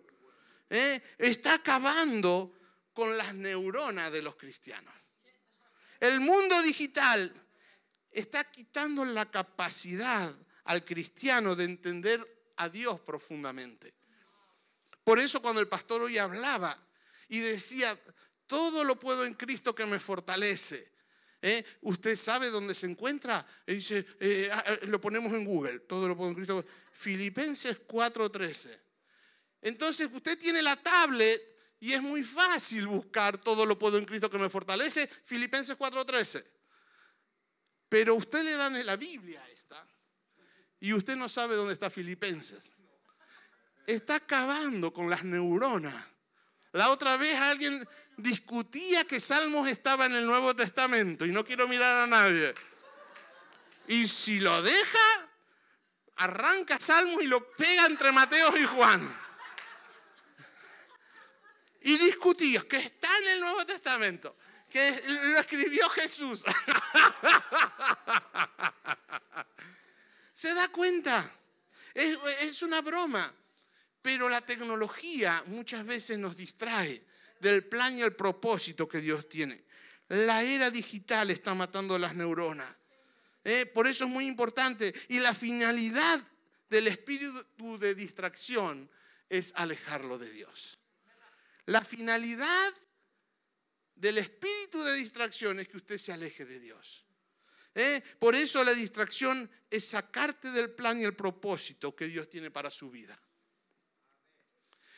¿Eh? 0.70 1.02
Está 1.18 1.56
acabando 1.56 2.54
con 2.94 3.18
las 3.18 3.34
neuronas 3.34 4.12
de 4.12 4.22
los 4.22 4.36
cristianos. 4.36 4.94
El 6.00 6.20
mundo 6.20 6.62
digital 6.62 7.34
está 8.12 8.44
quitando 8.44 9.04
la 9.04 9.30
capacidad 9.32 10.36
al 10.66 10.86
cristiano 10.86 11.56
de 11.56 11.64
entender 11.64 12.52
a 12.58 12.70
Dios 12.70 13.02
profundamente. 13.02 14.05
Por 15.06 15.20
eso 15.20 15.40
cuando 15.40 15.62
el 15.62 15.68
pastor 15.68 16.02
hoy 16.02 16.18
hablaba 16.18 16.76
y 17.30 17.38
decía, 17.38 17.98
todo 18.48 18.84
lo 18.84 19.00
puedo 19.00 19.24
en 19.24 19.36
Cristo 19.36 19.76
que 19.76 19.86
me 19.86 20.00
fortalece. 20.00 20.92
¿eh? 21.44 21.64
¿Usted 21.82 22.16
sabe 22.16 22.50
dónde 22.50 22.74
se 22.74 22.88
encuentra? 22.88 23.46
Y 23.68 23.76
dice, 23.76 24.04
eh, 24.20 24.50
ah, 24.52 24.64
eh, 24.66 24.88
lo 24.88 25.00
ponemos 25.00 25.32
en 25.34 25.46
Google, 25.46 25.82
todo 25.82 26.08
lo 26.08 26.18
puedo 26.18 26.32
en 26.32 26.36
Cristo. 26.36 26.66
Filipenses 26.92 27.78
4:13. 27.88 28.80
Entonces 29.62 30.10
usted 30.12 30.40
tiene 30.40 30.64
la 30.64 30.82
tablet 30.82 31.40
y 31.80 31.94
es 31.94 32.02
muy 32.02 32.24
fácil 32.24 32.88
buscar 32.88 33.38
todo 33.38 33.64
lo 33.64 33.78
puedo 33.78 34.00
en 34.00 34.06
Cristo 34.06 34.28
que 34.28 34.40
me 34.40 34.50
fortalece, 34.50 35.08
Filipenses 35.24 35.78
4:13. 35.78 36.44
Pero 37.88 38.16
usted 38.16 38.44
le 38.44 38.54
dan 38.54 38.84
la 38.84 38.96
Biblia 38.96 39.48
esta 39.52 39.88
y 40.80 40.94
usted 40.94 41.16
no 41.16 41.30
sabe 41.30 41.56
dónde 41.56 41.74
está 41.74 41.92
Filipenses. 41.92 42.74
Está 43.86 44.16
acabando 44.16 44.92
con 44.92 45.10
las 45.10 45.24
neuronas. 45.24 46.06
La 46.72 46.90
otra 46.90 47.18
vez 47.18 47.36
alguien 47.36 47.88
discutía 48.18 49.06
que 49.06 49.20
Salmos 49.20 49.68
estaba 49.70 50.06
en 50.06 50.16
el 50.16 50.26
Nuevo 50.26 50.56
Testamento 50.56 51.26
y 51.26 51.32
no 51.32 51.46
quiero 51.46 51.68
mirar 51.68 52.02
a 52.02 52.08
nadie. 52.08 52.54
Y 53.88 54.08
si 54.08 54.40
lo 54.40 54.62
deja, 54.62 55.30
arranca 56.18 56.80
Salmos 56.80 57.22
y 57.24 57.28
lo 57.28 57.52
pega 57.52 57.86
entre 57.86 58.12
Mateo 58.12 58.58
y 58.58 58.66
Juan. 58.66 59.26
Y 61.82 61.98
discutía 61.98 62.68
que 62.68 62.78
está 62.78 63.10
en 63.20 63.28
el 63.28 63.40
Nuevo 63.42 63.64
Testamento, 63.66 64.36
que 64.70 65.04
lo 65.06 65.40
escribió 65.40 65.88
Jesús. 65.90 66.44
¿Se 70.34 70.54
da 70.56 70.68
cuenta? 70.70 71.32
Es, 71.94 72.18
es 72.42 72.64
una 72.64 72.82
broma. 72.82 73.32
Pero 74.06 74.30
la 74.30 74.42
tecnología 74.42 75.44
muchas 75.48 75.84
veces 75.84 76.20
nos 76.20 76.38
distrae 76.38 77.04
del 77.40 77.66
plan 77.66 77.98
y 77.98 78.04
el 78.04 78.16
propósito 78.16 78.88
que 78.88 79.02
Dios 79.02 79.28
tiene. 79.28 79.66
La 80.10 80.44
era 80.44 80.70
digital 80.70 81.32
está 81.32 81.56
matando 81.56 81.98
las 81.98 82.14
neuronas. 82.14 82.72
¿eh? 83.44 83.66
Por 83.74 83.88
eso 83.88 84.04
es 84.04 84.12
muy 84.12 84.28
importante. 84.28 84.94
Y 85.10 85.18
la 85.18 85.34
finalidad 85.34 86.24
del 86.70 86.88
espíritu 86.88 87.80
de 87.80 87.96
distracción 87.96 88.88
es 89.28 89.52
alejarlo 89.56 90.20
de 90.20 90.30
Dios. 90.30 90.78
La 91.66 91.84
finalidad 91.84 92.74
del 93.96 94.20
espíritu 94.20 94.84
de 94.84 94.94
distracción 94.94 95.60
es 95.60 95.68
que 95.68 95.78
usted 95.78 95.98
se 95.98 96.14
aleje 96.14 96.46
de 96.46 96.60
Dios. 96.60 97.08
¿eh? 97.74 98.04
Por 98.20 98.36
eso 98.36 98.64
la 98.64 98.76
distracción 98.76 99.50
es 99.68 99.88
sacarte 99.88 100.52
del 100.52 100.76
plan 100.76 101.02
y 101.02 101.06
el 101.06 101.16
propósito 101.16 101.96
que 101.96 102.06
Dios 102.06 102.30
tiene 102.30 102.52
para 102.52 102.70
su 102.70 102.92
vida. 102.92 103.20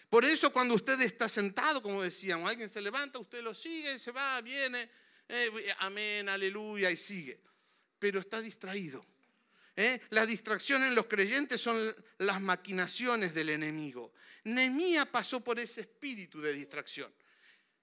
Por 0.09 0.23
eso 0.23 0.53
cuando 0.53 0.75
usted 0.75 0.99
está 1.01 1.27
sentado, 1.27 1.81
como 1.81 2.01
decíamos, 2.01 2.49
alguien 2.49 2.69
se 2.69 2.81
levanta, 2.81 3.19
usted 3.19 3.41
lo 3.41 3.53
sigue, 3.53 3.99
se 3.99 4.11
va, 4.11 4.39
viene, 4.41 4.89
eh, 5.27 5.75
amén, 5.79 6.29
aleluya, 6.29 6.89
y 6.89 6.97
sigue. 6.97 7.41
Pero 7.99 8.21
está 8.21 8.39
distraído. 8.39 9.05
¿eh? 9.75 10.01
La 10.09 10.25
distracción 10.25 10.83
en 10.83 10.95
los 10.95 11.07
creyentes 11.07 11.61
son 11.61 11.77
las 12.19 12.39
maquinaciones 12.39 13.33
del 13.33 13.49
enemigo. 13.49 14.13
Nemías 14.45 15.07
pasó 15.07 15.41
por 15.43 15.59
ese 15.59 15.81
espíritu 15.81 16.39
de 16.39 16.53
distracción. 16.53 17.13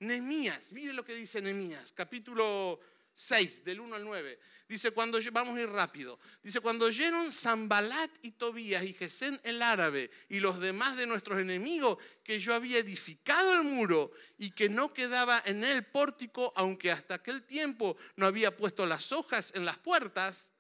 Nemías, 0.00 0.72
mire 0.72 0.92
lo 0.92 1.04
que 1.04 1.14
dice 1.14 1.40
Nemías, 1.40 1.92
capítulo 1.92 2.80
6, 3.14 3.64
del 3.64 3.80
1 3.80 3.94
al 3.94 4.04
9. 4.04 4.38
Dice, 4.68 4.90
cuando, 4.90 5.18
vamos 5.32 5.56
a 5.56 5.60
ir 5.60 5.68
rápido. 5.68 6.18
Dice, 6.42 6.60
cuando 6.60 6.86
oyeron 6.86 7.32
Zambalat 7.32 8.10
y 8.22 8.32
Tobías 8.32 8.84
y 8.84 8.94
Gesén 8.94 9.40
el 9.44 9.62
árabe 9.62 10.10
y 10.28 10.40
los 10.40 10.58
demás 10.58 10.96
de 10.96 11.06
nuestros 11.06 11.40
enemigos 11.40 11.98
que 12.24 12.40
yo 12.40 12.54
había 12.54 12.78
edificado 12.78 13.54
el 13.54 13.64
muro 13.64 14.10
y 14.38 14.50
que 14.50 14.68
no 14.68 14.92
quedaba 14.92 15.42
en 15.46 15.64
él 15.64 15.84
pórtico, 15.84 16.52
aunque 16.56 16.90
hasta 16.90 17.14
aquel 17.14 17.44
tiempo 17.44 17.96
no 18.16 18.26
había 18.26 18.56
puesto 18.56 18.84
las 18.86 19.12
hojas 19.12 19.52
en 19.54 19.64
las 19.64 19.78
puertas, 19.78 20.52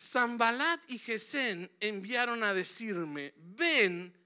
Zambalat 0.00 0.90
y 0.90 0.98
Gesén 0.98 1.70
enviaron 1.80 2.42
a 2.44 2.54
decirme, 2.54 3.34
ven, 3.36 4.16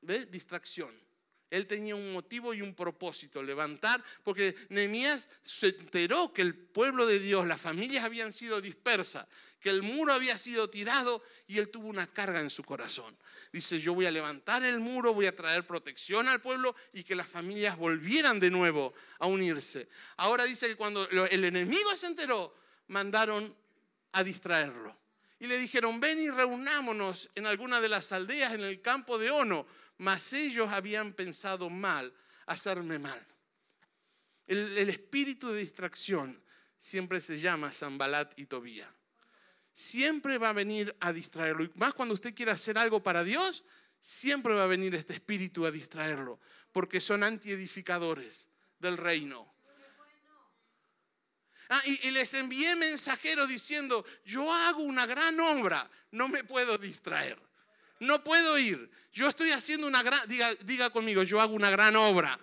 ¿ves? 0.00 0.30
Distracción 0.30 1.05
él 1.50 1.66
tenía 1.66 1.94
un 1.94 2.12
motivo 2.12 2.54
y 2.54 2.62
un 2.62 2.74
propósito, 2.74 3.42
levantar, 3.42 4.02
porque 4.24 4.54
Nehemías 4.68 5.28
se 5.42 5.68
enteró 5.68 6.32
que 6.32 6.42
el 6.42 6.54
pueblo 6.54 7.06
de 7.06 7.18
Dios, 7.18 7.46
las 7.46 7.60
familias 7.60 8.04
habían 8.04 8.32
sido 8.32 8.60
dispersas, 8.60 9.26
que 9.60 9.70
el 9.70 9.82
muro 9.82 10.12
había 10.12 10.38
sido 10.38 10.68
tirado 10.70 11.22
y 11.46 11.58
él 11.58 11.70
tuvo 11.70 11.88
una 11.88 12.06
carga 12.06 12.40
en 12.40 12.50
su 12.50 12.62
corazón. 12.62 13.16
Dice, 13.52 13.80
yo 13.80 13.94
voy 13.94 14.06
a 14.06 14.10
levantar 14.10 14.64
el 14.64 14.80
muro, 14.80 15.14
voy 15.14 15.26
a 15.26 15.34
traer 15.34 15.66
protección 15.66 16.28
al 16.28 16.40
pueblo 16.40 16.74
y 16.92 17.04
que 17.04 17.14
las 17.14 17.28
familias 17.28 17.76
volvieran 17.76 18.38
de 18.38 18.50
nuevo 18.50 18.92
a 19.18 19.26
unirse. 19.26 19.88
Ahora 20.16 20.44
dice 20.44 20.68
que 20.68 20.76
cuando 20.76 21.08
el 21.08 21.44
enemigo 21.44 21.96
se 21.96 22.06
enteró, 22.06 22.54
mandaron 22.88 23.54
a 24.12 24.22
distraerlo. 24.22 24.94
Y 25.38 25.46
le 25.46 25.58
dijeron, 25.58 26.00
ven 26.00 26.18
y 26.18 26.30
reunámonos 26.30 27.28
en 27.34 27.46
alguna 27.46 27.80
de 27.80 27.88
las 27.88 28.10
aldeas 28.12 28.54
en 28.54 28.62
el 28.62 28.80
campo 28.80 29.18
de 29.18 29.30
Ono 29.30 29.66
mas 29.98 30.32
ellos 30.32 30.68
habían 30.70 31.12
pensado 31.12 31.70
mal, 31.70 32.12
hacerme 32.46 32.98
mal. 32.98 33.24
El, 34.46 34.88
espíritu 34.88 35.50
de 35.50 35.60
distracción 35.60 36.40
siempre 36.78 37.20
se 37.20 37.40
llama 37.40 37.72
Zambalat 37.72 38.38
y 38.38 38.46
Tobía. 38.46 38.92
Siempre 39.72 40.38
va 40.38 40.50
a 40.50 40.52
venir 40.52 40.94
a 41.00 41.12
distraerlo. 41.12 41.64
Y 41.64 41.72
más 41.74 41.94
cuando 41.94 42.14
usted 42.14 42.34
quiere 42.34 42.52
hacer 42.52 42.78
algo 42.78 43.02
para 43.02 43.24
Dios, 43.24 43.64
siempre 43.98 44.54
va 44.54 44.64
a 44.64 44.68
venir 44.68 44.94
este 44.94 45.14
espíritu 45.14 45.66
a 45.66 45.70
distraerlo, 45.70 46.40
porque 46.72 47.00
son 47.00 47.24
antiedificadores 47.24 48.48
del 48.78 48.96
reino. 48.96 49.52
Ah, 51.68 51.82
y, 51.84 52.06
y, 52.06 52.10
les 52.12 52.32
envié 52.34 52.76
mensajeros 52.76 53.48
diciendo, 53.48 54.06
yo 54.24 54.54
hago 54.54 54.84
una 54.84 55.04
gran 55.04 55.40
obra, 55.40 55.90
no 56.12 56.28
me 56.28 56.44
puedo 56.44 56.78
distraer 56.78 57.45
no 58.00 58.22
puedo 58.22 58.58
ir. 58.58 58.90
Yo 59.12 59.28
estoy 59.28 59.52
haciendo 59.52 59.86
una 59.86 60.02
gran, 60.02 60.28
diga, 60.28 60.54
diga 60.60 60.90
conmigo, 60.90 61.22
yo 61.22 61.40
hago 61.40 61.54
una 61.54 61.70
gran 61.70 61.96
obra. 61.96 62.38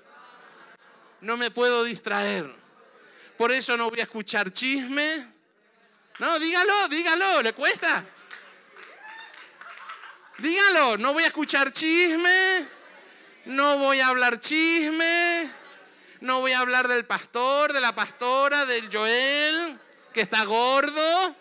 No 1.22 1.38
me 1.38 1.52
puedo 1.52 1.84
distraer. 1.84 2.54
Por 3.38 3.52
eso 3.52 3.78
no 3.78 3.90
voy 3.90 4.00
a 4.00 4.04
escuchar 4.04 4.52
chisme. 4.52 5.28
No, 6.20 6.40
dígalo, 6.40 6.88
dígalo, 6.90 7.42
¿le 7.42 7.54
cuesta? 7.54 8.06
Dígalo, 10.38 10.98
no 10.98 11.14
voy 11.14 11.24
a 11.24 11.28
escuchar 11.28 11.72
chisme, 11.72 12.68
no 13.46 13.78
voy 13.78 14.00
a 14.00 14.08
hablar 14.08 14.40
chisme, 14.40 15.52
no 16.22 16.40
voy 16.40 16.54
a 16.54 16.60
hablar 16.60 16.88
del 16.88 17.06
pastor, 17.06 17.72
de 17.72 17.80
la 17.80 17.94
pastora, 17.94 18.66
del 18.66 18.90
Joel, 18.92 19.80
que 20.12 20.22
está 20.22 20.44
gordo. 20.44 21.36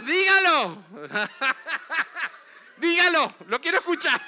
Dígalo. 0.00 0.84
Dígalo, 2.78 3.34
lo 3.46 3.60
quiero 3.60 3.78
escuchar. 3.78 4.20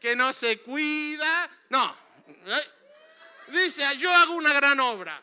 que 0.00 0.14
no 0.14 0.32
se 0.32 0.60
cuida. 0.60 1.50
No. 1.70 1.96
Dice, 3.48 3.84
yo 3.96 4.14
hago 4.14 4.34
una 4.34 4.52
gran 4.52 4.78
obra. 4.80 5.22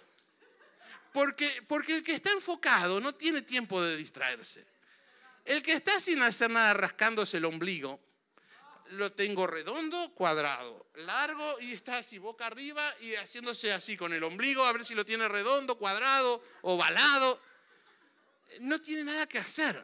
Porque, 1.14 1.64
porque 1.68 1.98
el 1.98 2.04
que 2.04 2.16
está 2.16 2.32
enfocado 2.32 3.00
no 3.00 3.14
tiene 3.14 3.42
tiempo 3.42 3.82
de 3.82 3.98
distraerse. 3.98 4.66
El 5.46 5.62
que 5.62 5.74
está 5.74 6.00
sin 6.00 6.22
hacer 6.22 6.50
nada 6.50 6.74
rascándose 6.74 7.38
el 7.38 7.46
ombligo, 7.46 8.00
lo 8.92 9.12
tengo 9.12 9.48
redondo, 9.48 10.14
cuadrado, 10.14 10.88
largo 10.96 11.60
y 11.60 11.74
está 11.74 11.98
así, 11.98 12.18
boca 12.18 12.46
arriba 12.46 12.96
y 13.02 13.16
haciéndose 13.16 13.72
así 13.74 13.98
con 13.98 14.14
el 14.14 14.24
ombligo, 14.24 14.66
a 14.66 14.74
ver 14.74 14.86
si 14.86 14.96
lo 14.96 15.06
tiene 15.06 15.28
redondo, 15.28 15.78
cuadrado, 15.78 16.44
ovalado 16.62 17.42
no 18.60 18.80
tiene 18.82 19.06
nada 19.06 19.28
que 19.28 19.40
hacer. 19.40 19.84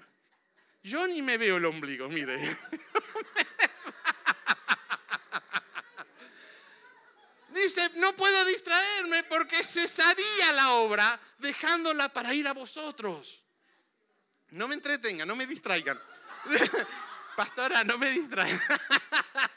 Yo 0.83 1.07
ni 1.07 1.21
me 1.21 1.37
veo 1.37 1.57
el 1.57 1.65
ombligo, 1.65 2.07
mire. 2.09 2.57
Dice, 7.49 7.89
no 7.95 8.15
puedo 8.15 8.45
distraerme 8.45 9.23
porque 9.23 9.63
cesaría 9.63 10.51
la 10.53 10.73
obra 10.73 11.19
dejándola 11.39 12.13
para 12.13 12.33
ir 12.33 12.47
a 12.47 12.53
vosotros. 12.53 13.43
No 14.51 14.67
me 14.67 14.75
entretengan, 14.75 15.27
no 15.27 15.35
me 15.35 15.47
distraigan. 15.47 15.99
Pastora, 17.35 17.83
no 17.83 17.97
me 17.97 18.11
distraigan. 18.11 18.61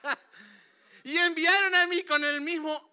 y 1.04 1.16
enviaron 1.18 1.74
a 1.74 1.86
mí 1.86 2.02
con 2.02 2.24
el 2.24 2.40
mismo 2.40 2.90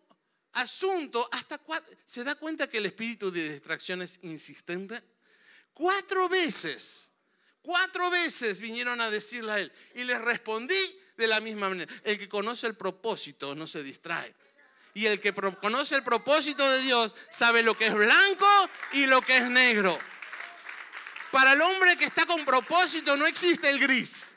asunto 0.53 1.27
hasta 1.31 1.59
se 2.05 2.23
da 2.23 2.35
cuenta 2.35 2.69
que 2.69 2.77
el 2.77 2.85
espíritu 2.87 3.31
de 3.31 3.49
distracción 3.49 4.01
es 4.01 4.19
insistente. 4.23 5.16
Cuatro 5.77 6.27
veces, 6.27 7.11
cuatro 7.61 8.09
veces 8.09 8.59
vinieron 8.59 8.99
a 8.99 9.11
decirle 9.11 9.51
a 9.51 9.59
él. 9.59 9.71
Y 9.93 10.05
les 10.05 10.19
respondí 10.23 10.99
de 11.15 11.27
la 11.27 11.39
misma 11.39 11.69
manera. 11.69 11.93
El 12.03 12.17
que 12.17 12.27
conoce 12.27 12.65
el 12.65 12.75
propósito 12.75 13.53
no 13.53 13.67
se 13.67 13.83
distrae. 13.83 14.33
Y 14.95 15.05
el 15.05 15.19
que 15.19 15.35
conoce 15.35 15.93
el 15.93 16.03
propósito 16.03 16.67
de 16.67 16.81
Dios 16.81 17.13
sabe 17.29 17.61
lo 17.61 17.75
que 17.75 17.85
es 17.85 17.93
blanco 17.93 18.47
y 18.93 19.05
lo 19.05 19.21
que 19.21 19.37
es 19.37 19.47
negro. 19.51 19.99
Para 21.29 21.53
el 21.53 21.61
hombre 21.61 21.95
que 21.95 22.05
está 22.05 22.25
con 22.25 22.43
propósito 22.43 23.15
no 23.15 23.27
existe 23.27 23.69
el 23.69 23.79
gris. 23.79 24.31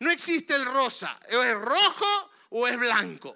No 0.00 0.10
existe 0.10 0.54
el 0.54 0.66
rosa. 0.66 1.18
O 1.32 1.42
es 1.42 1.54
rojo 1.54 2.30
o 2.50 2.68
es 2.68 2.76
blanco. 2.76 3.34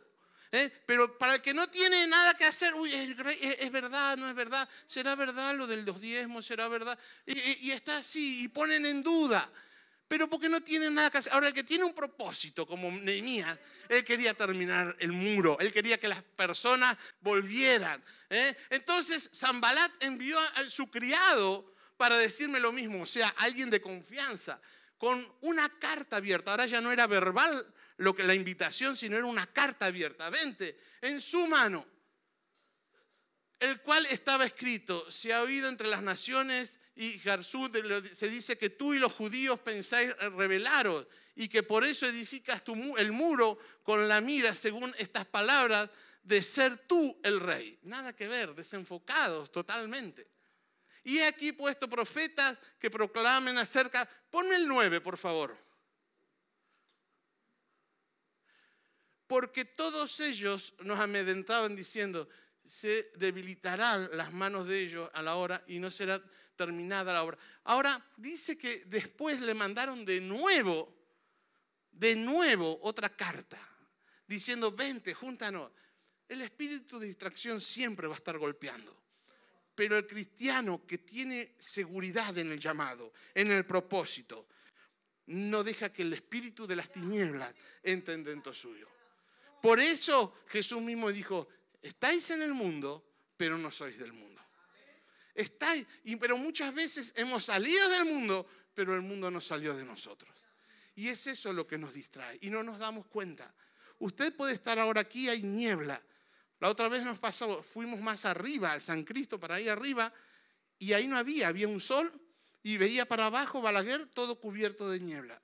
¿Eh? 0.55 0.73
Pero 0.87 1.19
para 1.19 1.35
el 1.35 1.43
que 1.43 1.53
no 1.53 1.69
tiene 1.69 2.07
nada 2.07 2.35
que 2.35 2.45
hacer, 2.45 2.75
uy, 2.75 2.95
es, 2.95 3.73
verdad, 3.73 4.17
no 4.17 4.29
es 4.29 4.35
verdad, 4.35 4.69
será 4.87 5.15
verdad 5.15 5.55
lo 5.55 5.67
del 5.67 5.85
dos 5.85 6.01
diezmos, 6.01 6.47
será 6.47 6.69
verdad. 6.69 6.99
Y, 7.27 7.71
está 7.73 7.99
así, 7.99 8.45
y 8.45 8.49
ponen 8.49 8.87
en 8.87 9.03
duda. 9.03 9.51
Pero 10.07 10.29
porque 10.29 10.49
no 10.49 10.63
tiene 10.63 10.91
nada 10.91 11.11
que 11.11 11.19
hacer. 11.19 11.33
Ahora, 11.33 11.49
el 11.49 11.55
que 11.55 11.65
tiene 11.65 11.83
un 11.83 11.95
propósito, 11.95 12.67
como 12.67 12.91
Nehemías, 12.91 13.59
él 13.89 14.05
quería 14.05 14.35
terminar 14.35 14.95
el 15.01 15.13
muro, 15.13 15.57
él 15.59 15.73
quería 15.73 15.99
que 15.99 16.09
las 16.09 16.23
personas 16.23 16.97
volvieran. 17.21 18.03
¿eh? 18.31 18.57
Entonces, 18.71 19.31
Zambalat 19.35 20.05
envió 20.05 20.39
a 20.39 20.71
su 20.71 20.89
criado 20.89 21.75
para 21.97 22.19
decirme 22.19 22.61
lo 22.61 22.71
mismo, 22.71 23.03
o 23.03 23.07
sea, 23.07 23.29
alguien 23.39 23.71
de 23.71 23.81
confianza, 23.81 24.61
con 24.99 25.27
una 25.41 25.69
carta 25.79 26.17
abierta. 26.17 26.53
Ahora 26.53 26.67
ya 26.67 26.81
no 26.81 26.93
era 26.93 27.07
verbal 27.07 27.75
lo 27.97 28.15
que 28.15 28.25
la 28.25 28.35
invitación, 28.35 28.97
sino 28.97 29.17
era 29.17 29.27
una 29.27 29.47
carta 29.53 29.87
abierta. 29.87 30.31
Vente, 30.31 30.79
en 31.01 31.21
su 31.21 31.47
mano, 31.47 31.87
el 33.61 33.81
cual 33.81 34.07
estaba 34.07 34.45
escrito, 34.45 35.11
se 35.11 35.33
ha 35.33 35.43
oído 35.43 35.69
entre 35.69 35.89
las 35.89 36.03
naciones 36.03 36.79
y 36.97 37.19
Garzú 37.19 37.71
se 38.13 38.29
dice 38.29 38.57
que 38.57 38.71
tú 38.71 38.95
y 38.95 38.99
los 38.99 39.13
judíos 39.13 39.59
pensáis 39.61 40.17
revelaros 40.17 41.07
y 41.35 41.49
que 41.49 41.63
por 41.63 41.85
eso 41.85 42.07
edificas 42.07 42.63
el 42.99 43.13
muro 43.13 43.59
con 43.83 44.09
la 44.09 44.21
mira, 44.21 44.55
según 44.55 44.95
estas 44.99 45.27
palabras, 45.27 45.91
de 46.23 46.41
ser 46.41 46.79
tú 46.87 47.21
el 47.23 47.41
rey. 47.41 47.79
Nada 47.83 48.15
que 48.15 48.29
ver, 48.29 48.55
desenfocados 48.55 49.51
totalmente. 49.51 50.29
Y 51.03 51.21
aquí 51.21 51.53
puesto 51.53 51.89
profetas 51.89 52.57
que 52.79 52.91
proclamen 52.91 53.59
acerca, 53.59 54.09
ponme 54.31 54.57
el 54.57 54.67
9, 54.67 55.01
por 55.01 55.19
favor. 55.19 55.57
Porque 59.27 59.65
todos 59.65 60.21
ellos 60.21 60.75
nos 60.81 60.99
amedrentaban 60.99 61.75
diciendo, 61.75 62.29
se 62.65 63.11
debilitarán 63.17 64.09
las 64.13 64.33
manos 64.33 64.67
de 64.67 64.81
ellos 64.81 65.11
a 65.13 65.23
la 65.23 65.37
hora 65.37 65.63
y 65.67 65.79
no 65.79 65.91
será 65.91 66.23
terminada 66.57 67.13
la 67.13 67.23
obra. 67.23 67.39
Ahora 67.65 68.03
dice 68.17 68.57
que 68.57 68.85
después 68.87 69.41
le 69.41 69.55
mandaron 69.55 70.05
de 70.05 70.21
nuevo, 70.21 70.95
de 71.91 72.17
nuevo 72.17 72.79
otra 72.83 73.11
carta, 73.11 73.59
diciendo, 74.27 74.73
vente, 74.73 75.15
júntanos. 75.15 75.71
El 76.27 76.41
espíritu 76.41 76.99
de 76.99 77.07
distracción 77.07 77.61
siempre 77.61 78.07
va 78.07 78.15
a 78.15 78.19
estar 78.19 78.39
golpeando. 78.39 79.03
Pero 79.75 79.99
el 79.99 80.07
cristiano 80.07 80.87
que 80.87 80.99
tiene 80.99 81.57
seguridad 81.59 82.37
en 82.39 82.53
el 82.53 82.61
llamado, 82.61 83.13
en 83.35 83.51
el 83.51 83.67
propósito, 83.67 84.47
no 85.27 85.65
deja 85.65 85.93
que 85.93 86.03
el 86.03 86.13
espíritu 86.13 86.67
de 86.67 86.77
las 86.77 86.91
tinieblas 86.91 87.55
entre 87.83 88.17
dentro 88.19 88.55
suyo. 88.55 88.94
Por 89.65 89.81
eso 89.81 90.35
Jesús 90.49 90.83
mismo 90.83 91.11
dijo, 91.11 91.49
estáis 91.81 92.29
en 92.29 92.43
el 92.43 92.53
mundo, 92.53 93.03
pero 93.35 93.57
no 93.57 93.71
sois 93.71 93.99
del 93.99 94.13
mundo. 94.13 94.39
Estáis, 95.35 95.87
pero 96.21 96.37
muchas 96.37 96.75
veces 96.75 97.15
hemos 97.17 97.47
salido 97.47 97.89
del 97.89 98.05
mundo, 98.05 98.47
pero 98.75 98.95
el 98.95 99.01
mundo 99.01 99.31
no 99.31 99.41
salió 99.41 99.75
de 99.75 99.83
nosotros. 99.83 100.31
Y 100.97 101.09
es 101.09 101.27
eso 101.29 101.51
lo 101.51 101.67
que 101.67 101.79
nos 101.79 101.95
distrae 101.95 102.39
y 102.43 102.51
no 102.51 102.63
nos 102.63 102.79
damos 102.79 103.07
cuenta. 103.07 103.55
usted 104.01 104.37
puede 104.37 104.53
estar 104.53 104.79
ahora 104.79 105.01
aquí, 105.01 105.31
hay 105.31 105.43
niebla. 105.43 105.99
La 106.61 106.69
otra 106.69 106.91
vez 106.91 107.03
nos 107.03 107.19
pasó, 107.19 107.63
fuimos 107.63 108.01
más 108.01 108.27
arriba, 108.27 108.71
al 108.71 108.83
San 108.83 109.03
Cristo, 109.03 109.41
para 109.41 109.59
ir 109.63 109.71
arriba, 109.71 110.13
y 110.79 110.93
ahí 110.93 111.07
no 111.07 111.17
había, 111.17 111.49
había 111.49 111.69
un 111.69 111.81
sol, 111.81 112.13
y 112.63 112.77
veía 112.77 113.07
para 113.07 113.25
abajo 113.25 113.63
Balaguer 113.63 114.05
todo 114.05 114.39
cubierto 114.39 114.91
de 114.91 115.01
niebla. 115.01 115.41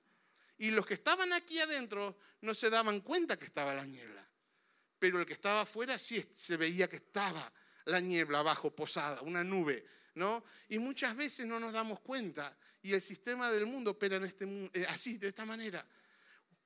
Y 0.60 0.70
los 0.70 0.84
que 0.84 0.92
estaban 0.92 1.32
aquí 1.32 1.58
adentro 1.58 2.18
no 2.42 2.54
se 2.54 2.68
daban 2.68 3.00
cuenta 3.00 3.38
que 3.38 3.46
estaba 3.46 3.74
la 3.74 3.86
niebla. 3.86 4.28
Pero 4.98 5.18
el 5.18 5.24
que 5.24 5.32
estaba 5.32 5.62
afuera 5.62 5.98
sí 5.98 6.22
se 6.34 6.58
veía 6.58 6.86
que 6.86 6.96
estaba 6.96 7.50
la 7.86 7.98
niebla 7.98 8.40
abajo 8.40 8.70
posada, 8.70 9.22
una 9.22 9.42
nube, 9.42 9.86
¿no? 10.16 10.44
Y 10.68 10.78
muchas 10.78 11.16
veces 11.16 11.46
no 11.46 11.58
nos 11.58 11.72
damos 11.72 12.00
cuenta 12.00 12.54
y 12.82 12.92
el 12.92 13.00
sistema 13.00 13.50
del 13.50 13.64
mundo 13.64 13.92
opera 13.92 14.16
en 14.16 14.24
este 14.24 14.70
eh, 14.74 14.84
así, 14.86 15.16
de 15.16 15.28
esta 15.28 15.46
manera. 15.46 15.86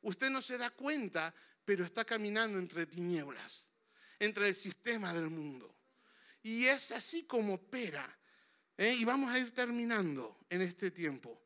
Usted 0.02 0.28
no 0.28 0.42
se 0.42 0.58
da 0.58 0.70
cuenta, 0.70 1.32
pero 1.64 1.84
está 1.84 2.04
caminando 2.04 2.58
entre 2.58 2.86
tinieblas, 2.86 3.68
entre 4.18 4.48
el 4.48 4.56
sistema 4.56 5.14
del 5.14 5.30
mundo. 5.30 5.72
Y 6.42 6.64
es 6.66 6.90
así 6.90 7.26
como 7.26 7.54
opera. 7.54 8.18
¿eh? 8.76 8.92
Y 8.92 9.04
vamos 9.04 9.30
a 9.30 9.38
ir 9.38 9.54
terminando 9.54 10.44
en 10.50 10.62
este 10.62 10.90
tiempo. 10.90 11.43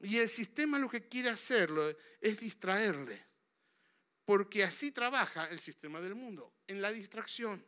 Y 0.00 0.18
el 0.18 0.28
sistema 0.28 0.78
lo 0.78 0.88
que 0.88 1.08
quiere 1.08 1.30
hacerlo 1.30 1.94
es 2.20 2.38
distraerle, 2.38 3.24
porque 4.24 4.64
así 4.64 4.92
trabaja 4.92 5.48
el 5.48 5.58
sistema 5.58 6.00
del 6.00 6.14
mundo, 6.14 6.52
en 6.66 6.82
la 6.82 6.92
distracción. 6.92 7.64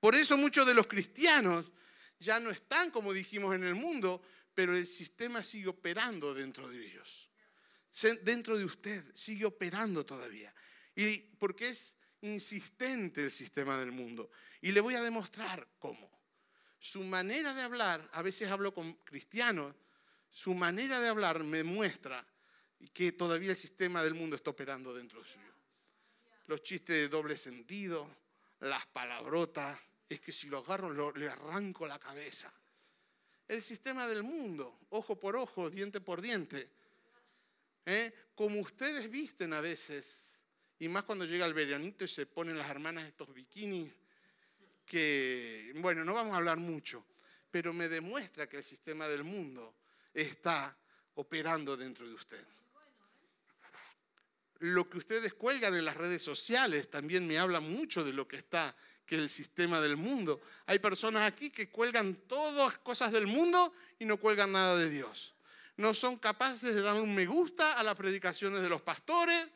Por 0.00 0.14
eso 0.14 0.36
muchos 0.36 0.66
de 0.66 0.74
los 0.74 0.86
cristianos 0.86 1.70
ya 2.18 2.40
no 2.40 2.50
están, 2.50 2.90
como 2.90 3.12
dijimos, 3.12 3.54
en 3.54 3.64
el 3.64 3.74
mundo, 3.74 4.22
pero 4.54 4.76
el 4.76 4.86
sistema 4.86 5.42
sigue 5.42 5.68
operando 5.68 6.34
dentro 6.34 6.68
de 6.68 6.84
ellos. 6.84 7.30
Dentro 8.22 8.58
de 8.58 8.64
usted 8.64 9.04
sigue 9.14 9.44
operando 9.44 10.04
todavía. 10.04 10.54
Y 10.96 11.18
porque 11.18 11.68
es 11.68 11.94
insistente 12.22 13.22
el 13.22 13.32
sistema 13.32 13.78
del 13.78 13.92
mundo. 13.92 14.30
Y 14.60 14.72
le 14.72 14.80
voy 14.80 14.94
a 14.94 15.02
demostrar 15.02 15.68
cómo. 15.78 16.10
Su 16.78 17.02
manera 17.04 17.54
de 17.54 17.62
hablar, 17.62 18.08
a 18.12 18.22
veces 18.22 18.50
hablo 18.50 18.74
con 18.74 18.92
cristianos 19.04 19.74
su 20.34 20.52
manera 20.52 20.98
de 20.98 21.06
hablar 21.06 21.44
me 21.44 21.62
muestra 21.62 22.26
que 22.92 23.12
todavía 23.12 23.52
el 23.52 23.56
sistema 23.56 24.02
del 24.02 24.14
mundo 24.14 24.34
está 24.34 24.50
operando 24.50 24.92
dentro 24.92 25.20
de 25.20 25.28
suyo. 25.28 25.54
Los 26.48 26.60
chistes 26.64 26.96
de 26.96 27.08
doble 27.08 27.36
sentido, 27.36 28.10
las 28.58 28.84
palabrotas, 28.86 29.78
es 30.08 30.20
que 30.20 30.32
si 30.32 30.48
lo 30.48 30.58
agarro 30.58 31.12
le 31.12 31.28
arranco 31.28 31.86
la 31.86 32.00
cabeza. 32.00 32.52
El 33.46 33.62
sistema 33.62 34.08
del 34.08 34.24
mundo, 34.24 34.80
ojo 34.90 35.16
por 35.16 35.36
ojo, 35.36 35.70
diente 35.70 36.00
por 36.00 36.20
diente. 36.20 36.68
¿eh? 37.86 38.12
Como 38.34 38.58
ustedes 38.58 39.08
visten 39.08 39.52
a 39.52 39.60
veces, 39.60 40.44
y 40.80 40.88
más 40.88 41.04
cuando 41.04 41.24
llega 41.26 41.46
el 41.46 41.54
veranito 41.54 42.04
y 42.04 42.08
se 42.08 42.26
ponen 42.26 42.58
las 42.58 42.68
hermanas 42.68 43.06
estos 43.06 43.32
bikinis, 43.32 43.92
que, 44.84 45.72
bueno, 45.76 46.04
no 46.04 46.12
vamos 46.12 46.34
a 46.34 46.38
hablar 46.38 46.58
mucho, 46.58 47.06
pero 47.52 47.72
me 47.72 47.88
demuestra 47.88 48.48
que 48.48 48.56
el 48.56 48.64
sistema 48.64 49.06
del 49.06 49.22
mundo 49.22 49.76
está 50.14 50.76
operando 51.14 51.76
dentro 51.76 52.06
de 52.08 52.14
usted. 52.14 52.44
Lo 54.60 54.88
que 54.88 54.98
ustedes 54.98 55.34
cuelgan 55.34 55.74
en 55.74 55.84
las 55.84 55.96
redes 55.96 56.22
sociales 56.22 56.88
también 56.88 57.26
me 57.26 57.38
habla 57.38 57.60
mucho 57.60 58.04
de 58.04 58.12
lo 58.12 58.26
que 58.26 58.36
está, 58.36 58.74
que 59.04 59.16
el 59.16 59.28
sistema 59.28 59.80
del 59.80 59.96
mundo. 59.96 60.40
Hay 60.66 60.78
personas 60.78 61.26
aquí 61.26 61.50
que 61.50 61.68
cuelgan 61.68 62.14
todas 62.26 62.78
cosas 62.78 63.12
del 63.12 63.26
mundo 63.26 63.74
y 63.98 64.04
no 64.04 64.16
cuelgan 64.16 64.52
nada 64.52 64.76
de 64.76 64.88
Dios. 64.88 65.34
No 65.76 65.92
son 65.92 66.16
capaces 66.16 66.74
de 66.74 66.82
dar 66.82 66.94
un 66.94 67.14
me 67.14 67.26
gusta 67.26 67.78
a 67.78 67.82
las 67.82 67.96
predicaciones 67.96 68.62
de 68.62 68.68
los 68.68 68.80
pastores, 68.80 69.48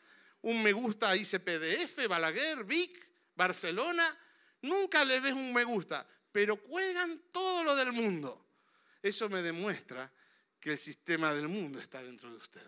un 0.42 0.62
me 0.62 0.72
gusta 0.72 1.10
a 1.10 1.16
ICPDF, 1.16 2.06
Balaguer, 2.08 2.64
Vic, 2.64 3.08
Barcelona. 3.34 4.16
Nunca 4.62 5.04
le 5.04 5.20
ves 5.20 5.32
un 5.32 5.52
me 5.52 5.64
gusta, 5.64 6.06
pero 6.32 6.56
cuelgan 6.56 7.22
todo 7.32 7.62
lo 7.62 7.76
del 7.76 7.92
mundo. 7.92 8.46
Eso 9.00 9.28
me 9.28 9.42
demuestra 9.42 10.12
que 10.60 10.72
el 10.72 10.78
sistema 10.78 11.32
del 11.32 11.48
mundo 11.48 11.80
está 11.80 12.02
dentro 12.02 12.30
de 12.30 12.36
usted. 12.36 12.62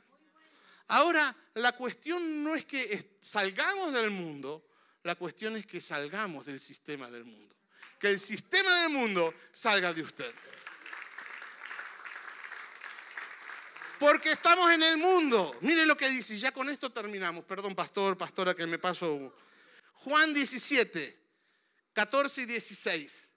Ahora, 0.89 1.35
la 1.55 1.73
cuestión 1.77 2.43
no 2.43 2.55
es 2.55 2.65
que 2.65 3.17
salgamos 3.21 3.93
del 3.93 4.11
mundo, 4.11 4.67
la 5.05 5.15
cuestión 5.15 5.57
es 5.57 5.67
que 5.67 5.81
salgamos 5.81 6.47
del 6.47 6.61
sistema 6.61 7.11
del 7.11 7.25
mundo. 7.25 7.55
Que 7.99 8.11
el 8.11 8.21
sistema 8.21 8.83
del 8.83 8.91
mundo 8.91 9.35
salga 9.53 9.93
de 9.93 10.03
usted. 10.03 10.35
Porque 14.01 14.33
estamos 14.33 14.71
en 14.73 14.83
el 14.83 14.97
mundo. 14.97 15.57
Mire 15.61 15.85
lo 15.85 15.97
que 15.97 16.09
dice, 16.09 16.37
ya 16.39 16.53
con 16.53 16.71
esto 16.71 16.91
terminamos. 16.91 17.45
Perdón, 17.45 17.75
pastor, 17.75 18.17
pastora, 18.17 18.55
que 18.55 18.67
me 18.67 18.79
paso. 18.79 19.35
Juan 19.93 20.33
17, 20.33 21.21
14 21.93 22.43
y 22.43 22.47
16. 22.47 23.30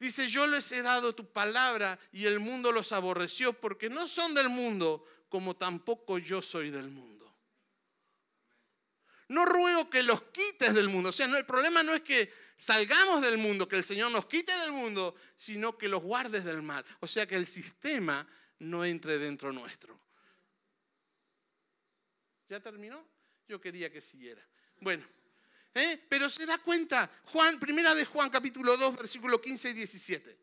Dice, 0.00 0.28
yo 0.28 0.46
les 0.46 0.72
he 0.72 0.80
dado 0.80 1.14
tu 1.14 1.30
palabra 1.30 1.98
y 2.10 2.24
el 2.24 2.40
mundo 2.40 2.72
los 2.72 2.90
aborreció 2.90 3.52
porque 3.52 3.90
no 3.90 4.08
son 4.08 4.34
del 4.34 4.48
mundo 4.48 5.04
como 5.28 5.54
tampoco 5.54 6.18
yo 6.18 6.40
soy 6.40 6.70
del 6.70 6.88
mundo. 6.88 7.30
No 9.28 9.44
ruego 9.44 9.90
que 9.90 10.02
los 10.02 10.22
quites 10.22 10.72
del 10.72 10.88
mundo. 10.88 11.10
O 11.10 11.12
sea, 11.12 11.28
no, 11.28 11.36
el 11.36 11.44
problema 11.44 11.82
no 11.82 11.94
es 11.94 12.00
que 12.00 12.32
salgamos 12.56 13.20
del 13.20 13.36
mundo, 13.36 13.68
que 13.68 13.76
el 13.76 13.84
Señor 13.84 14.10
nos 14.10 14.24
quite 14.24 14.50
del 14.60 14.72
mundo, 14.72 15.14
sino 15.36 15.76
que 15.76 15.86
los 15.86 16.02
guardes 16.02 16.44
del 16.44 16.62
mal. 16.62 16.82
O 17.00 17.06
sea, 17.06 17.26
que 17.26 17.36
el 17.36 17.46
sistema 17.46 18.26
no 18.58 18.86
entre 18.86 19.18
dentro 19.18 19.52
nuestro. 19.52 20.00
¿Ya 22.48 22.58
terminó? 22.58 23.06
Yo 23.46 23.60
quería 23.60 23.92
que 23.92 24.00
siguiera. 24.00 24.42
Bueno. 24.80 25.04
¿Eh? 25.74 26.04
Pero 26.08 26.28
se 26.28 26.46
da 26.46 26.58
cuenta, 26.58 27.10
Juan, 27.26 27.60
primera 27.60 27.94
de 27.94 28.04
Juan 28.04 28.28
capítulo 28.28 28.76
2, 28.76 28.96
versículo 28.96 29.40
15 29.40 29.70
y 29.70 29.72
17. 29.72 30.38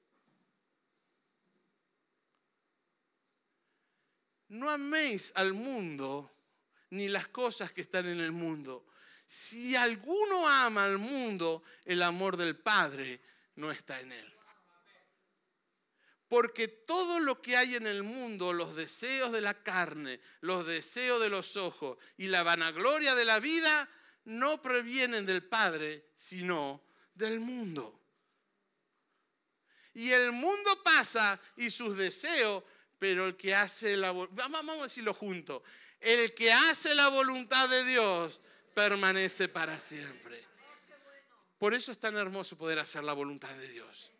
No 4.49 4.69
améis 4.69 5.33
al 5.35 5.53
mundo 5.53 6.31
ni 6.91 7.09
las 7.09 7.27
cosas 7.27 7.73
que 7.73 7.81
están 7.81 8.07
en 8.07 8.21
el 8.21 8.31
mundo. 8.31 8.85
Si 9.27 9.75
alguno 9.75 10.47
ama 10.47 10.85
al 10.85 10.97
mundo, 10.97 11.63
el 11.83 12.01
amor 12.01 12.37
del 12.37 12.55
Padre 12.55 13.19
no 13.55 13.71
está 13.71 13.99
en 13.99 14.13
él. 14.13 14.33
Porque 16.29 16.67
todo 16.67 17.19
lo 17.19 17.41
que 17.41 17.55
hay 17.55 17.75
en 17.75 17.87
el 17.87 18.03
mundo, 18.03 18.51
los 18.53 18.75
deseos 18.75 19.31
de 19.31 19.41
la 19.41 19.63
carne, 19.63 20.19
los 20.41 20.65
deseos 20.65 21.21
de 21.21 21.29
los 21.29 21.55
ojos 21.55 21.97
y 22.17 22.27
la 22.27 22.43
vanagloria 22.43 23.15
de 23.15 23.25
la 23.25 23.39
vida, 23.39 23.89
no 24.27 24.61
provienen 24.61 25.25
del 25.25 25.43
Padre, 25.43 26.09
sino 26.17 26.81
del 27.15 27.39
mundo. 27.39 27.97
Y 29.93 30.11
el 30.11 30.33
mundo 30.33 30.83
pasa 30.83 31.39
y 31.55 31.71
sus 31.71 31.95
deseos, 31.95 32.63
pero 32.99 33.27
el 33.27 33.37
que 33.37 33.55
hace 33.55 33.95
la 33.95 34.11
vamos 34.11 34.79
a 34.79 34.83
decirlo 34.83 35.13
junto, 35.13 35.63
el 35.99 36.35
que 36.35 36.51
hace 36.51 36.93
la 36.93 37.07
voluntad 37.07 37.69
de 37.69 37.83
Dios 37.85 38.41
permanece 38.75 39.47
para 39.47 39.79
siempre. 39.79 40.45
Por 41.57 41.73
eso 41.73 41.91
es 41.93 41.97
tan 41.97 42.15
hermoso 42.17 42.57
poder 42.57 42.79
hacer 42.79 43.03
la 43.03 43.13
voluntad 43.13 43.55
de 43.55 43.69
Dios. 43.69 44.11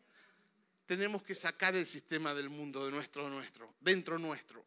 Tenemos 0.86 1.22
que 1.22 1.36
sacar 1.36 1.76
el 1.76 1.86
sistema 1.86 2.34
del 2.34 2.50
mundo 2.50 2.86
de 2.86 2.92
nuestro 2.92 3.30
nuestro, 3.30 3.76
dentro 3.82 4.18
nuestro 4.18 4.66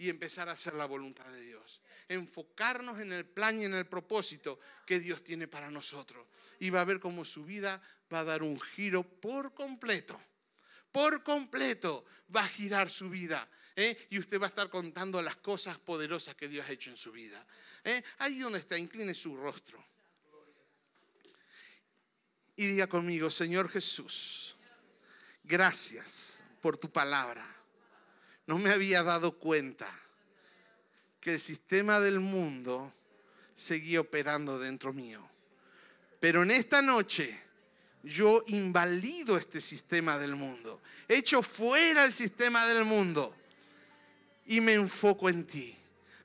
y 0.00 0.08
empezar 0.08 0.48
a 0.48 0.52
hacer 0.52 0.72
la 0.72 0.86
voluntad 0.86 1.26
de 1.26 1.42
Dios. 1.42 1.82
Enfocarnos 2.08 2.98
en 3.00 3.12
el 3.12 3.26
plan 3.26 3.60
y 3.60 3.66
en 3.66 3.74
el 3.74 3.86
propósito 3.86 4.58
que 4.86 4.98
Dios 4.98 5.22
tiene 5.22 5.46
para 5.46 5.70
nosotros. 5.70 6.26
Y 6.58 6.70
va 6.70 6.80
a 6.80 6.86
ver 6.86 6.98
cómo 6.98 7.22
su 7.22 7.44
vida 7.44 7.82
va 8.10 8.20
a 8.20 8.24
dar 8.24 8.42
un 8.42 8.58
giro 8.58 9.02
por 9.02 9.52
completo. 9.52 10.18
Por 10.90 11.22
completo 11.22 12.06
va 12.34 12.44
a 12.44 12.48
girar 12.48 12.88
su 12.88 13.10
vida. 13.10 13.46
¿eh? 13.76 14.08
Y 14.08 14.18
usted 14.18 14.40
va 14.40 14.46
a 14.46 14.48
estar 14.48 14.70
contando 14.70 15.20
las 15.20 15.36
cosas 15.36 15.78
poderosas 15.78 16.34
que 16.34 16.48
Dios 16.48 16.66
ha 16.66 16.72
hecho 16.72 16.88
en 16.88 16.96
su 16.96 17.12
vida. 17.12 17.46
¿eh? 17.84 18.02
Ahí 18.20 18.38
donde 18.38 18.60
está, 18.60 18.78
incline 18.78 19.12
su 19.12 19.36
rostro. 19.36 19.84
Y 22.56 22.68
diga 22.68 22.86
conmigo, 22.86 23.28
Señor 23.28 23.68
Jesús, 23.68 24.56
gracias 25.44 26.40
por 26.62 26.78
tu 26.78 26.90
palabra 26.90 27.59
no 28.50 28.58
me 28.58 28.72
había 28.72 29.04
dado 29.04 29.38
cuenta 29.38 29.88
que 31.20 31.34
el 31.34 31.40
sistema 31.40 32.00
del 32.00 32.18
mundo 32.18 32.92
seguía 33.54 34.00
operando 34.00 34.58
dentro 34.58 34.92
mío. 34.92 35.24
Pero 36.18 36.42
en 36.42 36.50
esta 36.50 36.82
noche 36.82 37.40
yo 38.02 38.42
invalido 38.48 39.36
este 39.36 39.60
sistema 39.60 40.18
del 40.18 40.34
mundo, 40.34 40.80
echo 41.06 41.42
fuera 41.42 42.04
el 42.04 42.12
sistema 42.12 42.66
del 42.66 42.84
mundo 42.84 43.32
y 44.46 44.60
me 44.60 44.74
enfoco 44.74 45.28
en 45.28 45.46
ti. 45.46 45.76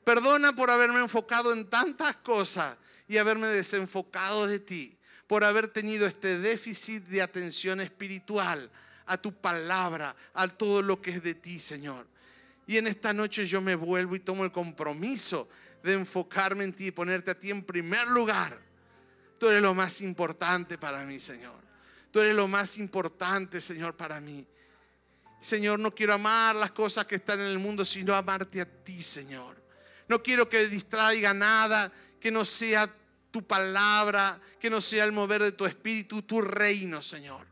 Perdona 0.03 0.55
por 0.55 0.71
haberme 0.71 1.01
enfocado 1.01 1.53
en 1.53 1.69
tantas 1.69 2.15
cosas 2.15 2.76
y 3.07 3.17
haberme 3.17 3.45
desenfocado 3.45 4.47
de 4.47 4.57
ti, 4.57 4.97
por 5.28 5.43
haber 5.43 5.67
tenido 5.67 6.07
este 6.07 6.39
déficit 6.39 7.03
de 7.03 7.21
atención 7.21 7.82
espiritual 7.82 8.71
a 9.05 9.15
tu 9.15 9.32
palabra, 9.32 10.15
a 10.34 10.47
todo 10.47 10.82
lo 10.82 10.99
que 10.99 11.11
es 11.11 11.21
de 11.21 11.36
ti, 11.36 11.59
Señor. 11.59 12.14
Y 12.68 12.78
en 12.78 12.88
esta 12.88 13.13
noche 13.13 13.45
yo 13.45 13.61
me 13.61 13.76
vuelvo 13.76 14.16
y 14.16 14.20
tomo 14.20 14.43
el 14.43 14.51
compromiso 14.51 15.47
de 15.84 15.93
enfocarme 15.93 16.63
en 16.63 16.74
ti 16.74 16.88
y 16.88 16.91
ponerte 16.91 17.32
a 17.32 17.39
ti 17.39 17.51
en 17.51 17.63
primer 17.63 18.07
lugar. 18.07 18.59
Tú 19.38 19.47
eres 19.47 19.61
lo 19.61 19.74
más 19.74 20.01
importante 20.01 20.78
para 20.78 21.03
mí, 21.03 21.20
Señor. 21.20 21.59
Tú 22.11 22.22
eres 22.22 22.36
lo 22.36 22.47
más 22.47 22.78
importante, 22.78 23.61
Señor, 23.61 23.95
para 23.95 24.20
mí. 24.20 24.47
Señor, 25.41 25.78
no 25.78 25.93
quiero 25.93 26.13
amar 26.13 26.55
las 26.55 26.72
cosas 26.72 27.05
que 27.05 27.16
están 27.16 27.39
en 27.39 27.47
el 27.47 27.59
mundo, 27.59 27.86
sino 27.86 28.16
amarte 28.16 28.61
a 28.61 28.66
ti, 28.66 29.03
Señor. 29.03 29.61
No 30.07 30.24
quiero 30.24 30.49
que 30.49 30.68
distraiga 30.68 31.34
nada 31.34 31.91
que 32.20 32.32
no 32.32 32.45
sea 32.45 32.91
tu 33.30 33.45
palabra, 33.45 34.39
que 34.59 34.70
no 34.70 34.82
sea 34.82 35.03
el 35.03 35.11
mover 35.11 35.43
de 35.43 35.51
tu 35.51 35.66
espíritu, 35.66 36.22
tu 36.24 36.41
reino, 36.41 37.01
Señor. 37.01 37.45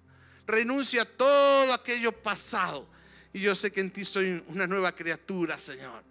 Renuncia 0.48 1.04
a 1.04 1.06
todo 1.06 1.74
aquello 1.74 2.12
pasado. 2.12 2.90
Y 3.34 3.42
yo 3.42 3.56
sé 3.56 3.72
que 3.72 3.82
en 3.82 3.92
ti 3.92 4.06
soy 4.06 4.44
una 4.48 4.68
nueva 4.68 4.94
criatura, 4.94 5.58
Señor. 5.58 6.04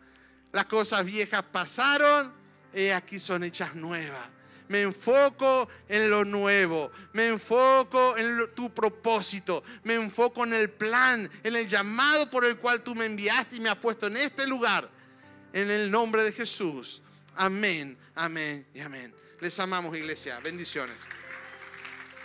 Las 0.50 0.66
cosas 0.66 1.04
viejas 1.04 1.44
pasaron, 1.50 2.32
y 2.74 2.88
aquí 2.88 3.20
son 3.20 3.44
hechas 3.44 3.74
nuevas. 3.74 4.28
Me 4.68 4.82
enfoco 4.82 5.68
en 5.88 6.08
lo 6.08 6.24
nuevo, 6.24 6.90
me 7.12 7.28
enfoco 7.28 8.16
en 8.16 8.54
tu 8.54 8.72
propósito, 8.72 9.62
me 9.84 9.94
enfoco 9.94 10.44
en 10.44 10.54
el 10.54 10.70
plan, 10.70 11.30
en 11.42 11.56
el 11.56 11.68
llamado 11.68 12.30
por 12.30 12.44
el 12.44 12.56
cual 12.56 12.82
tú 12.82 12.94
me 12.94 13.04
enviaste 13.06 13.56
y 13.56 13.60
me 13.60 13.68
has 13.68 13.76
puesto 13.76 14.06
en 14.06 14.16
este 14.16 14.46
lugar. 14.46 14.88
En 15.52 15.70
el 15.70 15.90
nombre 15.90 16.24
de 16.24 16.32
Jesús. 16.32 17.02
Amén, 17.34 17.98
amén 18.14 18.66
y 18.72 18.80
amén. 18.80 19.14
Les 19.40 19.58
amamos, 19.58 19.94
iglesia. 19.94 20.40
Bendiciones. 20.40 20.96